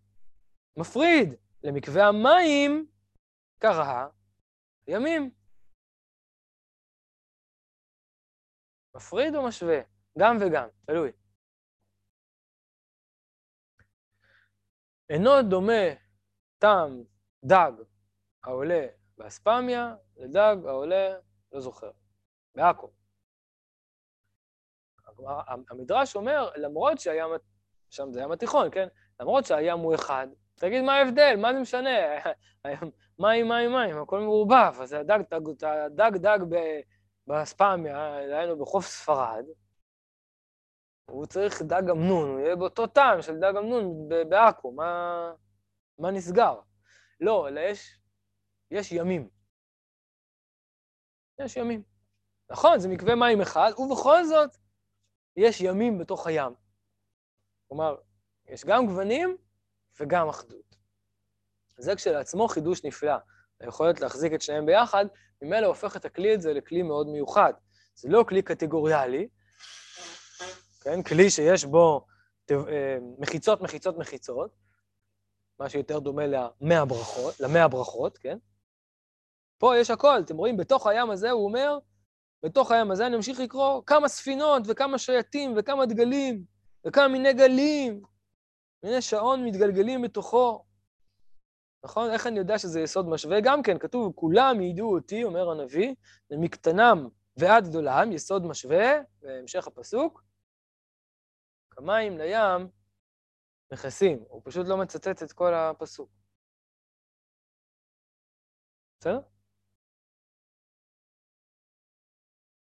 [0.77, 1.35] מפריד.
[1.65, 2.87] למקווה המים
[3.59, 4.09] קרה
[4.89, 5.31] ימים.
[8.95, 9.81] מפריד או משווה?
[10.19, 11.13] גם וגם, תלוי.
[15.11, 15.95] אינו דומה
[16.59, 17.05] טעם
[17.45, 17.73] דג
[18.45, 18.87] העולה
[19.19, 21.19] באספמיה לדג העולה,
[21.53, 21.91] לא זוכר,
[22.55, 22.91] בעכו.
[25.71, 27.31] המדרש אומר, למרות שהים,
[27.91, 28.89] שם זה ים התיכון, כן?
[29.21, 31.91] למרות שהים הוא אחד, תגיד מה ההבדל, מה זה משנה?
[33.19, 34.75] מים, מים, מים, הכל מעורבב.
[34.81, 35.51] אז הדג, דג,
[35.91, 36.39] דג, דג
[37.27, 39.45] בספמיה, דהיינו בחוף ספרד,
[41.11, 45.33] הוא צריך דג אמנון, הוא יהיה באותו טעם של דג אמנון בעכו, מה,
[45.99, 46.61] מה נסגר?
[47.21, 47.99] לא, אלא יש,
[48.71, 49.29] יש ימים.
[51.39, 51.83] יש ימים.
[52.51, 54.57] נכון, זה מקווה מים אחד, ובכל זאת
[55.37, 56.53] יש ימים בתוך הים.
[57.69, 57.97] כלומר,
[58.47, 59.37] יש גם גוונים
[60.01, 60.77] וגם אחדות.
[61.79, 63.17] זה כשלעצמו חידוש נפלא.
[63.61, 65.07] היכולת להחזיק את שניהם ביחד,
[65.43, 67.53] ממילא הופך את הכלי הזה לכלי מאוד מיוחד.
[67.95, 69.29] זה לא כלי קטגוריאלי,
[70.81, 71.03] כן?
[71.03, 72.07] כלי שיש בו
[72.51, 74.51] אה, מחיצות, מחיצות, מחיצות,
[75.59, 78.39] מה שיותר דומה למאה ברכות, למאה ברכות, כן?
[79.59, 81.79] פה יש הכל, אתם רואים, בתוך הים הזה הוא אומר,
[82.43, 86.45] בתוך הים הזה אני אמשיך לקרוא כמה ספינות וכמה שייטים וכמה דגלים
[86.87, 88.03] וכמה מיני גלים,
[88.83, 90.65] מיני שעון מתגלגלים בתוכו.
[91.85, 92.11] נכון?
[92.11, 93.41] איך אני יודע שזה יסוד משווה?
[93.41, 95.95] גם כן, כתוב, כולם ידעו אותי, אומר הנביא,
[96.31, 100.25] מקטנם ועד גדולם, יסוד משווה, בהמשך הפסוק,
[101.71, 102.69] כמים לים
[103.73, 104.25] מכסים.
[104.29, 106.11] הוא פשוט לא מצטט את כל הפסוק.
[109.01, 109.21] בסדר?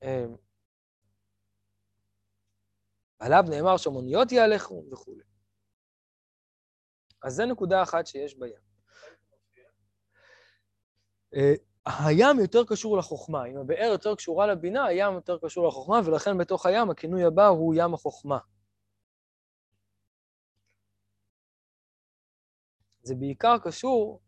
[0.02, 0.36] אמ,
[3.18, 5.35] עליו נאמר שמוניות יהלכו וכולי.
[7.22, 8.66] אז זה נקודה אחת שיש בים.
[11.34, 11.54] אה,
[11.86, 13.46] הים יותר קשור לחוכמה.
[13.46, 17.74] אם הבאר יותר קשורה לבינה, הים יותר קשור לחוכמה, ולכן בתוך הים הכינוי הבא הוא
[17.78, 18.38] ים החוכמה.
[23.02, 24.22] זה בעיקר קשור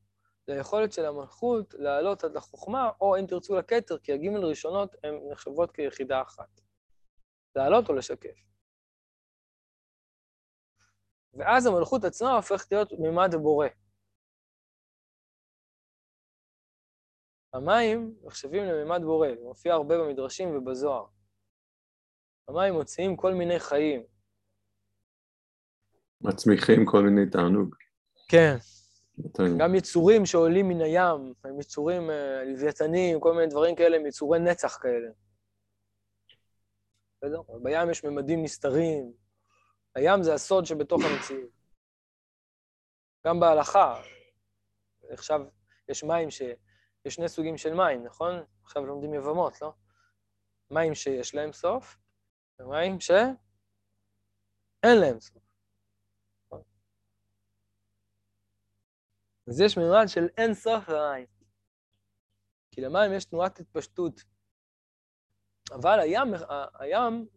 [0.49, 5.73] ליכולת של המלכות לעלות עד לחוכמה, או אם תרצו לכתר, כי הגימל ראשונות הן נחשבות
[5.73, 6.61] כיחידה אחת.
[7.57, 8.48] לעלות או לשקף.
[11.35, 13.67] ואז המלכות עצמה הופכת להיות מימד הבורא.
[17.55, 21.07] המים נחשבים למימד בורא, זה מופיע הרבה במדרשים ובזוהר.
[22.49, 24.03] המים מוציאים כל מיני חיים.
[26.21, 27.75] מצמיחים כל מיני תענוג.
[28.29, 28.57] כן.
[29.59, 32.13] גם יצורים שעולים מן הים, הם יצורים uh,
[32.45, 35.09] לוויתנים, כל מיני דברים כאלה, הם יצורי נצח כאלה.
[37.17, 37.43] בסדר?
[37.63, 39.13] בים יש ממדים נסתרים.
[39.95, 41.51] הים זה הסוד שבתוך המציאות.
[43.27, 44.03] גם בהלכה,
[45.11, 45.41] עכשיו
[45.89, 46.43] יש מים ש...
[47.05, 48.45] יש שני סוגים של מים, נכון?
[48.63, 49.73] עכשיו לומדים יבמות, לא?
[50.71, 51.99] מים שיש להם סוף,
[52.61, 53.37] ומים שאין
[55.01, 55.43] להם סוף.
[59.49, 61.27] אז יש מימד של אין סוף למים.
[62.71, 64.21] כי למים יש תנועת התפשטות.
[65.73, 66.29] אבל הים,
[66.81, 67.29] הים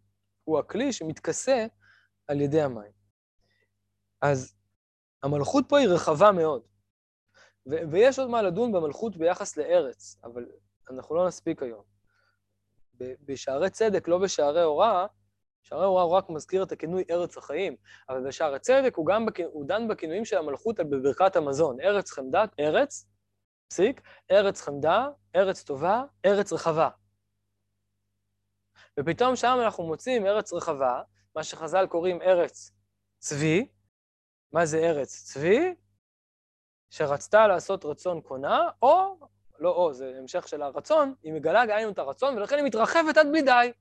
[0.43, 1.65] הוא הכלי שמתכסה
[2.31, 2.91] על ידי המים.
[4.21, 4.55] אז
[5.23, 6.61] המלכות פה היא רחבה מאוד.
[7.69, 10.45] ו- ויש עוד מה לדון במלכות ביחס לארץ, אבל
[10.89, 11.83] אנחנו לא נספיק היום.
[12.97, 15.05] בשערי צדק, לא בשערי הוראה,
[15.63, 17.75] שערי הוראה הוא רק מזכיר את הכינוי ארץ החיים,
[18.09, 19.39] אבל בשערי צדק הוא גם, בכ...
[19.45, 21.81] הוא דן בכינויים של המלכות בברכת המזון.
[21.81, 23.05] ארץ חמדה, ארץ,
[23.67, 24.01] פסיק,
[24.31, 26.89] ארץ חמדה, ארץ טובה, ארץ רחבה.
[28.99, 31.01] ופתאום שם אנחנו מוצאים ארץ רחבה,
[31.35, 32.71] מה שחז"ל קוראים ארץ
[33.17, 33.67] צבי.
[34.51, 35.75] מה זה ארץ צבי?
[36.89, 39.19] שרצתה לעשות רצון קונה, או,
[39.59, 43.27] לא או, זה המשך של הרצון, היא מגלה גם את הרצון, ולכן היא מתרחבת עד
[43.31, 43.71] בלי די.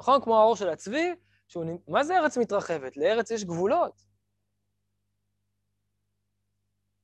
[0.00, 0.22] נכון?
[0.22, 1.14] כמו האור של הצבי,
[1.48, 1.64] שהוא...
[1.88, 2.96] מה זה ארץ מתרחבת?
[2.96, 4.02] לארץ יש גבולות.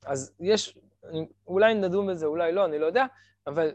[0.06, 0.78] אז יש,
[1.46, 3.04] אולי נדון בזה, אולי לא, אני לא יודע,
[3.46, 3.72] אבל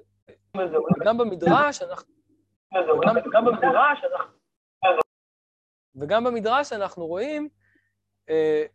[1.06, 2.14] גם במדרש אנחנו...
[3.34, 4.37] גם במדרש אנחנו...
[6.02, 7.50] וגם במדרש אנחנו רואים
[8.30, 8.66] אה,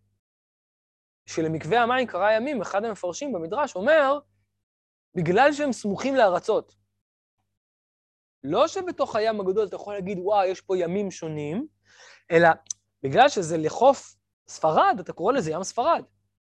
[1.27, 4.19] שלמקווה המים קרא ימים, אחד המפרשים במדרש אומר,
[5.15, 6.75] בגלל שהם סמוכים לארצות.
[8.45, 11.67] לא שבתוך הים הגדול אתה יכול להגיד, וואו, יש פה ימים שונים,
[12.31, 12.49] אלא
[13.03, 14.17] בגלל שזה לחוף
[14.49, 16.05] ספרד, אתה קורא לזה ים ספרד.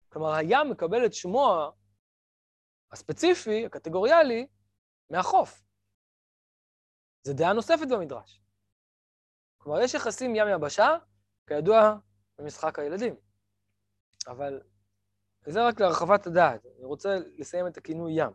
[0.09, 1.71] כלומר, הים מקבל את שמו
[2.91, 4.47] הספציפי, הקטגוריאלי,
[5.09, 5.61] מהחוף.
[7.23, 8.41] זו דעה נוספת במדרש.
[9.67, 10.97] כלומר, יש יחסים ים-יבשה,
[11.47, 11.97] כידוע,
[12.39, 13.15] במשחק הילדים.
[14.27, 14.61] אבל
[15.45, 16.65] זה רק להרחבת הדעת.
[16.65, 18.31] אני רוצה לסיים את הכינוי ים.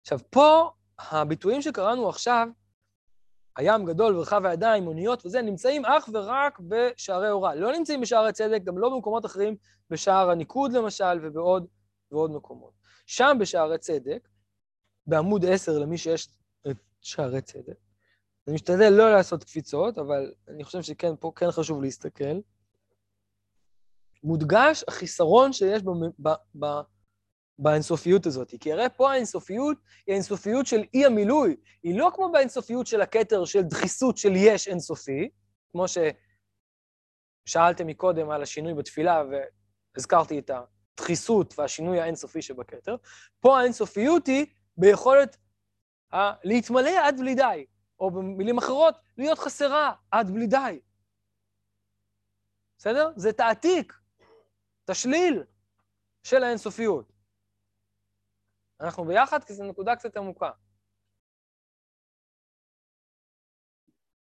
[0.00, 2.48] עכשיו, פה הביטויים שקראנו עכשיו,
[3.56, 7.54] הים גדול ורחב הידיים, אוניות וזה, נמצאים אך ורק בשערי הוראה.
[7.54, 9.56] לא נמצאים בשערי צדק, גם לא במקומות אחרים,
[9.90, 11.66] בשער הניקוד למשל, ובעוד
[12.10, 12.72] ועוד מקומות.
[13.06, 14.28] שם בשערי צדק,
[15.06, 16.28] בעמוד 10 למי שיש
[16.70, 17.87] את שערי צדק,
[18.48, 22.40] אני משתדל לא לעשות קפיצות, אבל אני חושב שכן, פה כן חשוב להסתכל.
[24.22, 25.88] מודגש החיסרון שיש ב,
[26.18, 26.28] ב,
[26.58, 26.66] ב,
[27.58, 28.54] באינסופיות הזאת.
[28.60, 33.44] כי הרי פה האינסופיות היא האינסופיות של אי המילוי, היא לא כמו באינסופיות של הכתר
[33.44, 35.28] של דחיסות של יש אינסופי,
[35.72, 35.84] כמו
[37.48, 39.22] ששאלתם מקודם על השינוי בתפילה
[39.94, 42.96] והזכרתי את הדחיסות והשינוי האינסופי שבכתר,
[43.40, 44.46] פה האינסופיות היא
[44.76, 45.36] ביכולת
[46.12, 47.66] ה- להתמלא עד בלי די,
[48.00, 50.80] או במילים אחרות, להיות חסרה עד בלי די.
[52.78, 53.12] בסדר?
[53.16, 53.92] זה תעתיק,
[54.84, 55.44] תשליל
[56.22, 57.12] של האינסופיות.
[58.80, 60.50] אנחנו ביחד כי זו נקודה קצת עמוקה.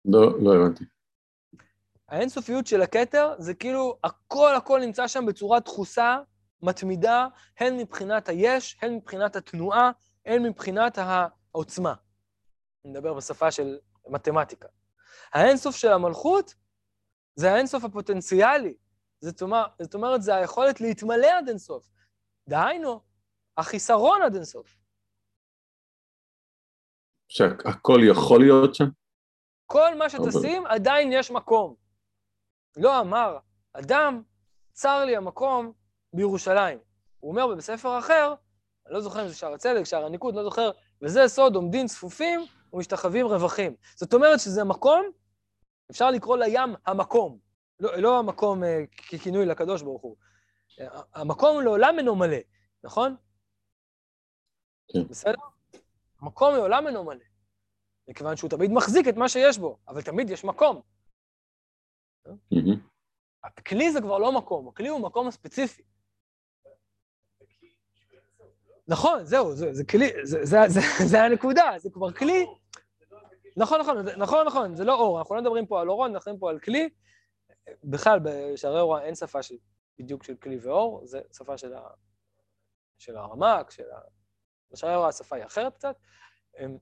[0.05, 0.83] לא, לא הבנתי.
[2.07, 6.17] האינסופיות של הכתר זה כאילו הכל הכל נמצא שם בצורה דחוסה,
[6.61, 7.27] מתמידה,
[7.59, 9.91] הן מבחינת היש, הן מבחינת התנועה,
[10.25, 11.93] הן מבחינת העוצמה.
[12.85, 13.77] אני מדבר בשפה של
[14.07, 14.67] מתמטיקה.
[15.33, 16.53] האינסוף של המלכות
[17.35, 18.77] זה האינסוף הפוטנציאלי.
[19.21, 21.89] זאת אומרת, זאת אומרת, זה היכולת להתמלא עד אינסוף.
[22.49, 23.01] דהיינו,
[23.57, 24.77] החיסרון עד אינסוף.
[27.27, 28.85] שהכל יכול להיות שם?
[29.65, 31.75] כל מה שתשים, עדיין יש מקום.
[32.77, 33.37] לא אמר,
[33.73, 34.23] אדם,
[34.73, 35.73] צר לי המקום
[36.13, 36.79] בירושלים.
[37.19, 38.33] הוא אומר בספר אחר,
[38.85, 40.71] אני לא זוכר אם זה שער הצדק, שער הניקוד, לא זוכר,
[41.01, 43.75] וזה סוד עומדים צפופים ומשתחווים רווחים.
[43.95, 45.05] זאת אומרת שזה מקום,
[45.91, 47.39] אפשר לקרוא לים המקום.
[47.79, 48.65] לא, לא המקום uh,
[49.11, 50.15] ככינוי לקדוש ברוך הוא.
[51.13, 52.37] המקום לעולם אינו מלא,
[52.83, 53.15] נכון?
[54.87, 55.07] כן.
[55.07, 55.37] בסדר?
[56.21, 57.25] המקום לעולם אינו מלא.
[58.07, 60.81] מכיוון שהוא תמיד מחזיק את מה שיש בו, אבל תמיד יש מקום.
[63.43, 65.83] הכלי זה כבר לא מקום, הכלי הוא מקום הספציפי.
[68.87, 72.45] נכון, זהו, זה, זה כלי, זה, זה, זה, זה הנקודה, זה כבר כלי.
[73.57, 76.39] נכון, נכון, נכון, נכון, זה לא אור, אנחנו לא מדברים פה על אורון, אנחנו מדברים
[76.39, 76.89] פה על כלי.
[77.83, 79.55] בכלל, בשערי אורה אין שפה של,
[79.99, 81.81] בדיוק של כלי ואור, זה שפה של, ה,
[82.97, 83.99] של הרמ"ק, של ה...
[84.71, 85.95] בשערי אורה השפה היא אחרת קצת.
[86.59, 86.77] אמ,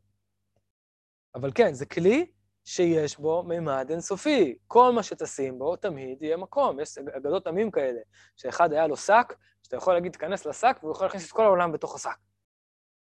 [1.35, 2.31] אבל כן, זה כלי
[2.65, 4.57] שיש בו מימד אינסופי.
[4.67, 6.79] כל מה שתשים בו, תמיד יהיה מקום.
[6.79, 7.99] יש אגדות עמים כאלה,
[8.37, 9.33] שאחד היה לו שק,
[9.63, 12.17] שאתה יכול להגיד, תיכנס לשק, והוא יכול להכניס את כל העולם בתוך השק.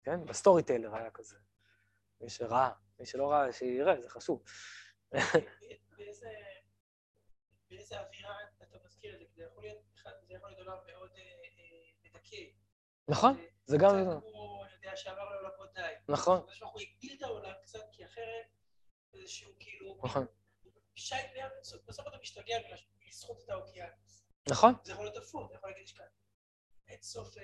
[0.04, 0.26] כן?
[0.26, 1.36] ב Storyteller היה כזה.
[2.22, 4.44] מי שראה, מי שלא ראה, שיראה, זה חשוב.
[7.70, 9.26] באיזה אווירה אתה מזכיר את זה?
[9.36, 9.64] זה יכול
[10.50, 12.36] להיות עולם מאוד אה, אה, מדכא.
[13.08, 13.90] נכון, זה גם...
[13.90, 15.94] קצת כמו, אני יודע, שעבר לעולם עוד די.
[16.10, 16.40] נכון.
[16.62, 18.46] הוא הגדיל את העולם קצת, כי אחרת
[19.14, 20.02] איזשהו כאילו...
[20.04, 20.26] נכון.
[20.96, 21.46] שי בים,
[21.88, 22.56] בסוף אתה משתגע
[23.06, 24.28] מלסחוט את האוקיינוס.
[24.50, 24.74] נכון.
[24.84, 25.94] זה יכול להיות הפוך, אתה יכול להגיד, יש
[26.90, 27.36] אין סוף.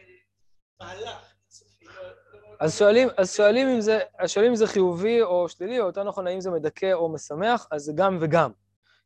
[1.81, 5.85] לא- לא- אז שואלים, אז שואלים אם זה, שואלים אם זה חיובי או שלילי, או
[5.85, 8.51] יותר נכון, האם זה מדכא או משמח, אז זה גם וגם.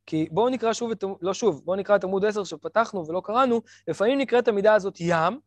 [0.05, 3.61] כי בואו נקרא שוב את, לא שוב, בואו נקרא את עמוד 10 שפתחנו ולא קראנו,
[3.87, 5.39] לפעמים נקראת המידה הזאת ים,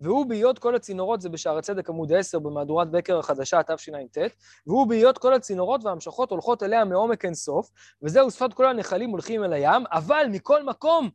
[0.00, 4.18] והוא בהיות כל הצינורות, זה בשער הצדק עמוד 10 במהדורת בקר החדשה, תשע"ט,
[4.66, 7.70] והוא בהיות כל הצינורות וההמשכות הולכות אליה מעומק אינסוף,
[8.02, 11.10] וזהו שפת כל הנחלים הולכים אל הים, אבל מכל מקום,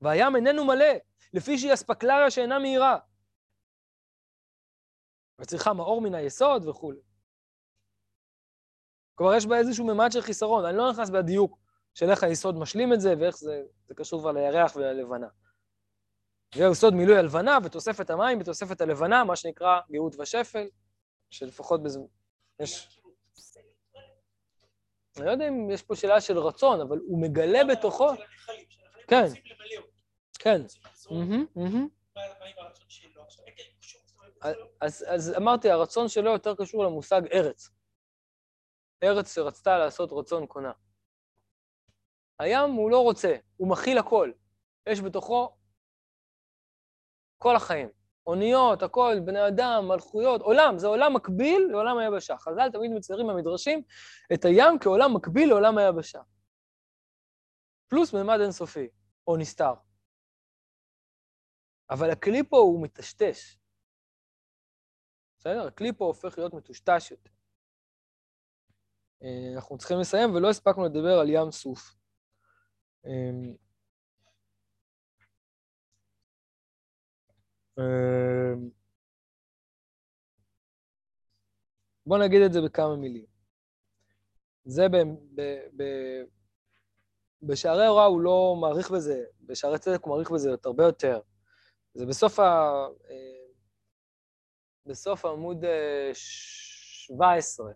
[0.00, 0.86] והים איננו מלא,
[1.32, 2.98] לפי שהיא אספקלריה שאינה מהירה.
[5.40, 7.00] וצריכה מאור מן היסוד וכולי.
[9.14, 11.58] כלומר, יש בה איזשהו ממד של חיסרון, אני לא נכנס בדיוק
[11.94, 15.28] של איך היסוד משלים את זה, ואיך זה, זה קשור כבר לירח וללבנה.
[16.54, 20.68] זהו סוד מילוי הלבנה ותוספת המים בתוספת הלבנה, מה שנקרא גאות ושפל,
[21.30, 22.00] שלפחות בזה...
[22.60, 22.98] יש...
[25.16, 28.08] אני לא יודע אם יש פה שאלה של רצון, אבל הוא מגלה בתוכו...
[29.08, 29.26] כן,
[30.38, 30.62] כן.
[35.10, 37.70] אז אמרתי, הרצון שלו יותר קשור למושג ארץ.
[39.02, 40.72] ארץ שרצתה לעשות רצון קונה.
[42.38, 44.32] הים הוא לא רוצה, הוא מכיל הכל.
[44.86, 45.56] יש בתוכו
[47.38, 47.88] כל החיים.
[48.26, 52.36] אוניות, הכל, בני אדם, מלכויות, עולם, זה עולם מקביל לעולם היבשה.
[52.36, 53.82] חז"ל תמיד מציירים במדרשים
[54.34, 56.20] את הים כעולם מקביל לעולם היבשה.
[57.88, 58.88] פלוס ממד אינסופי,
[59.26, 59.74] או נסתר.
[61.92, 63.56] אבל הכלי פה הוא מטשטש.
[65.38, 65.66] בסדר?
[65.66, 67.30] הכלי פה הופך להיות מטושטש יותר.
[69.22, 71.94] אה, אנחנו צריכים לסיים, ולא הספקנו לדבר על ים סוף.
[73.06, 73.54] אמ,
[77.78, 78.70] אמ,
[82.06, 83.26] בואו נגיד את זה בכמה מילים.
[84.64, 84.96] זה ב...
[85.34, 85.42] ב,
[85.76, 85.82] ב
[87.42, 91.20] בשערי הוראה הוא לא מעריך בזה, בשערי צדק הוא מעריך בזה הרבה יותר.
[91.94, 92.42] זה בסוף ה...
[93.10, 93.42] אה,
[94.86, 95.64] בסוף העמוד
[96.12, 97.72] 17, אה,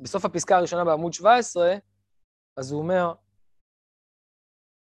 [0.00, 1.74] בסוף הפסקה הראשונה בעמוד 17,
[2.56, 3.12] אז הוא אומר,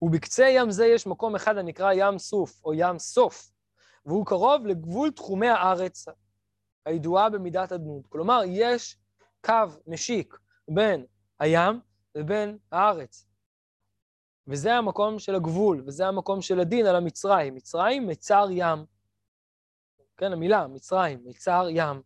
[0.03, 3.51] ובקצה ים זה יש מקום אחד הנקרא ים סוף, או ים סוף,
[4.07, 6.07] והוא קרוב לגבול תחומי הארץ
[6.87, 8.07] הידועה במידת אדנות.
[8.07, 8.97] כלומר, יש
[9.45, 9.55] קו
[9.87, 11.07] משיק בין
[11.41, 11.81] הים
[12.15, 13.28] לבין הארץ.
[14.49, 17.55] וזה המקום של הגבול, וזה המקום של הדין על המצרים.
[17.55, 18.85] מצרים, מצר ים.
[20.17, 22.03] כן, המילה, מצרים, מצר ים.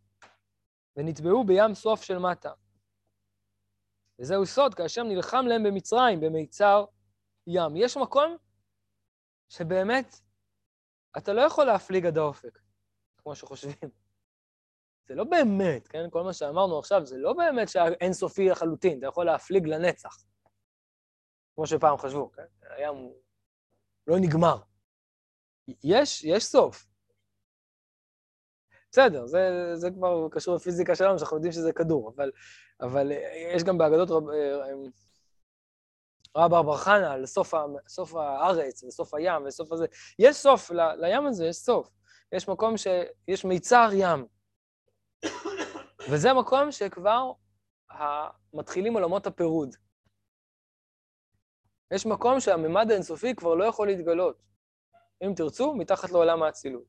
[0.96, 2.52] ונטבעו בים סוף של מטה.
[4.18, 6.84] וזהו סוד, כאשר נלחם להם במצרים, במיצר
[7.46, 7.76] ים.
[7.76, 8.36] יש מקום
[9.48, 10.20] שבאמת
[11.18, 12.58] אתה לא יכול להפליג עד האופק,
[13.16, 13.90] כמו שחושבים.
[15.08, 16.10] זה לא באמת, כן?
[16.10, 20.24] כל מה שאמרנו עכשיו, זה לא באמת שהאינסופי לחלוטין, אתה יכול להפליג לנצח,
[21.54, 22.42] כמו שפעם חשבו, כן?
[22.76, 23.12] הים
[24.06, 24.56] לא נגמר.
[25.84, 26.86] יש, יש סוף.
[28.92, 32.30] בסדר, זה, זה כבר קשור לפיזיקה שלנו, שאנחנו יודעים שזה כדור, אבל,
[32.80, 33.12] אבל
[33.54, 34.24] יש גם באגדות רב,
[36.36, 39.86] רב בר חנה על סוף, ה, סוף הארץ וסוף הים וסוף הזה.
[40.18, 41.88] יש סוף, ל, לים הזה יש סוף.
[42.32, 44.26] יש מקום שיש מיצר ים.
[46.10, 47.32] וזה מקום שכבר
[48.54, 49.76] מתחילים עולמות הפירוד.
[51.94, 54.42] יש מקום שהממד האינסופי כבר לא יכול להתגלות.
[55.24, 56.84] אם תרצו, מתחת לעולם האצילות.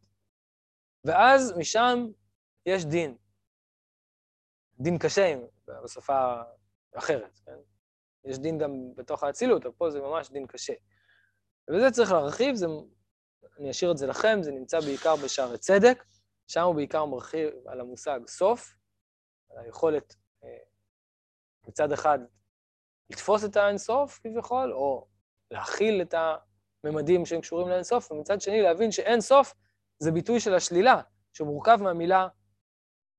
[1.06, 2.08] ואז משם
[2.66, 3.18] יש דין.
[4.80, 5.36] דין קשה
[5.84, 6.42] בשפה
[6.96, 7.58] אחרת, כן?
[8.26, 10.74] יש דין גם בתוך האצילות, אבל פה זה ממש דין קשה.
[11.68, 12.66] ובזה צריך להרחיב, זה,
[13.60, 16.04] אני אשאיר את זה לכם, זה נמצא בעיקר בשערי צדק,
[16.48, 18.76] שם הוא בעיקר מרחיב על המושג סוף,
[19.50, 20.58] על היכולת אה,
[21.68, 22.20] מצד אחד
[23.14, 25.08] לתפוס את האינסוף כביכול, או
[25.52, 26.16] להכיל את
[26.84, 29.54] הממדים שהם קשורים לאינסוף, ומצד שני להבין שאין סוף
[30.00, 31.02] זה ביטוי של השלילה,
[31.34, 32.28] שמורכב מהמילה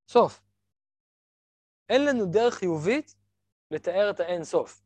[0.08, 0.40] סוף.
[1.88, 3.14] אין לנו דרך חיובית
[3.70, 4.82] לתאר את האין-סוף.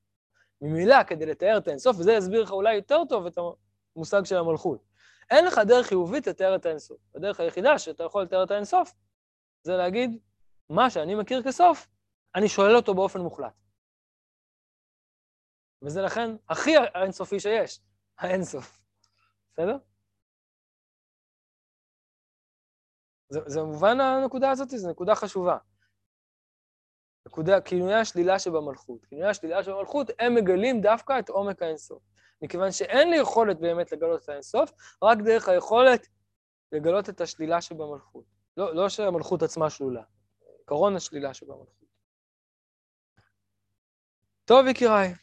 [0.61, 3.39] ממילא, כדי לתאר את האין-סוף, וזה יסביר לך אולי יותר טוב את
[3.97, 4.85] המושג של המלכות.
[5.31, 6.99] אין לך דרך חיובית לתאר את האין-סוף.
[7.15, 8.95] הדרך היחידה שאתה יכול לתאר את האין-סוף,
[9.63, 10.19] זה להגיד,
[10.71, 11.89] מה שאני מכיר כסוף,
[12.35, 13.53] אני שולל אותו באופן מוחלט.
[15.83, 17.81] וזה לכן הכי האינסופי שיש,
[18.19, 18.79] האינסוף.
[19.53, 19.79] בסדר?
[23.29, 24.69] זה, זה מובן הנקודה הזאת?
[24.71, 25.59] זו נקודה חשובה.
[27.27, 29.07] נקודה, כינויי השלילה שבמלכות.
[29.07, 32.03] כינויי השלילה שבמלכות, הם מגלים דווקא את עומק האינסוף.
[32.43, 34.71] מכיוון שאין לי יכולת באמת לגלות את האינסוף,
[35.03, 36.07] רק דרך היכולת
[36.73, 38.25] לגלות את השלילה שבמלכות.
[38.57, 40.03] לא, לא שהמלכות עצמה שלולה,
[40.63, 41.85] עקרון השלילה שבמלכות.
[44.45, 45.15] טוב, יקיריי,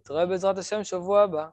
[0.00, 1.48] נתראה בעזרת השם שבוע הבא.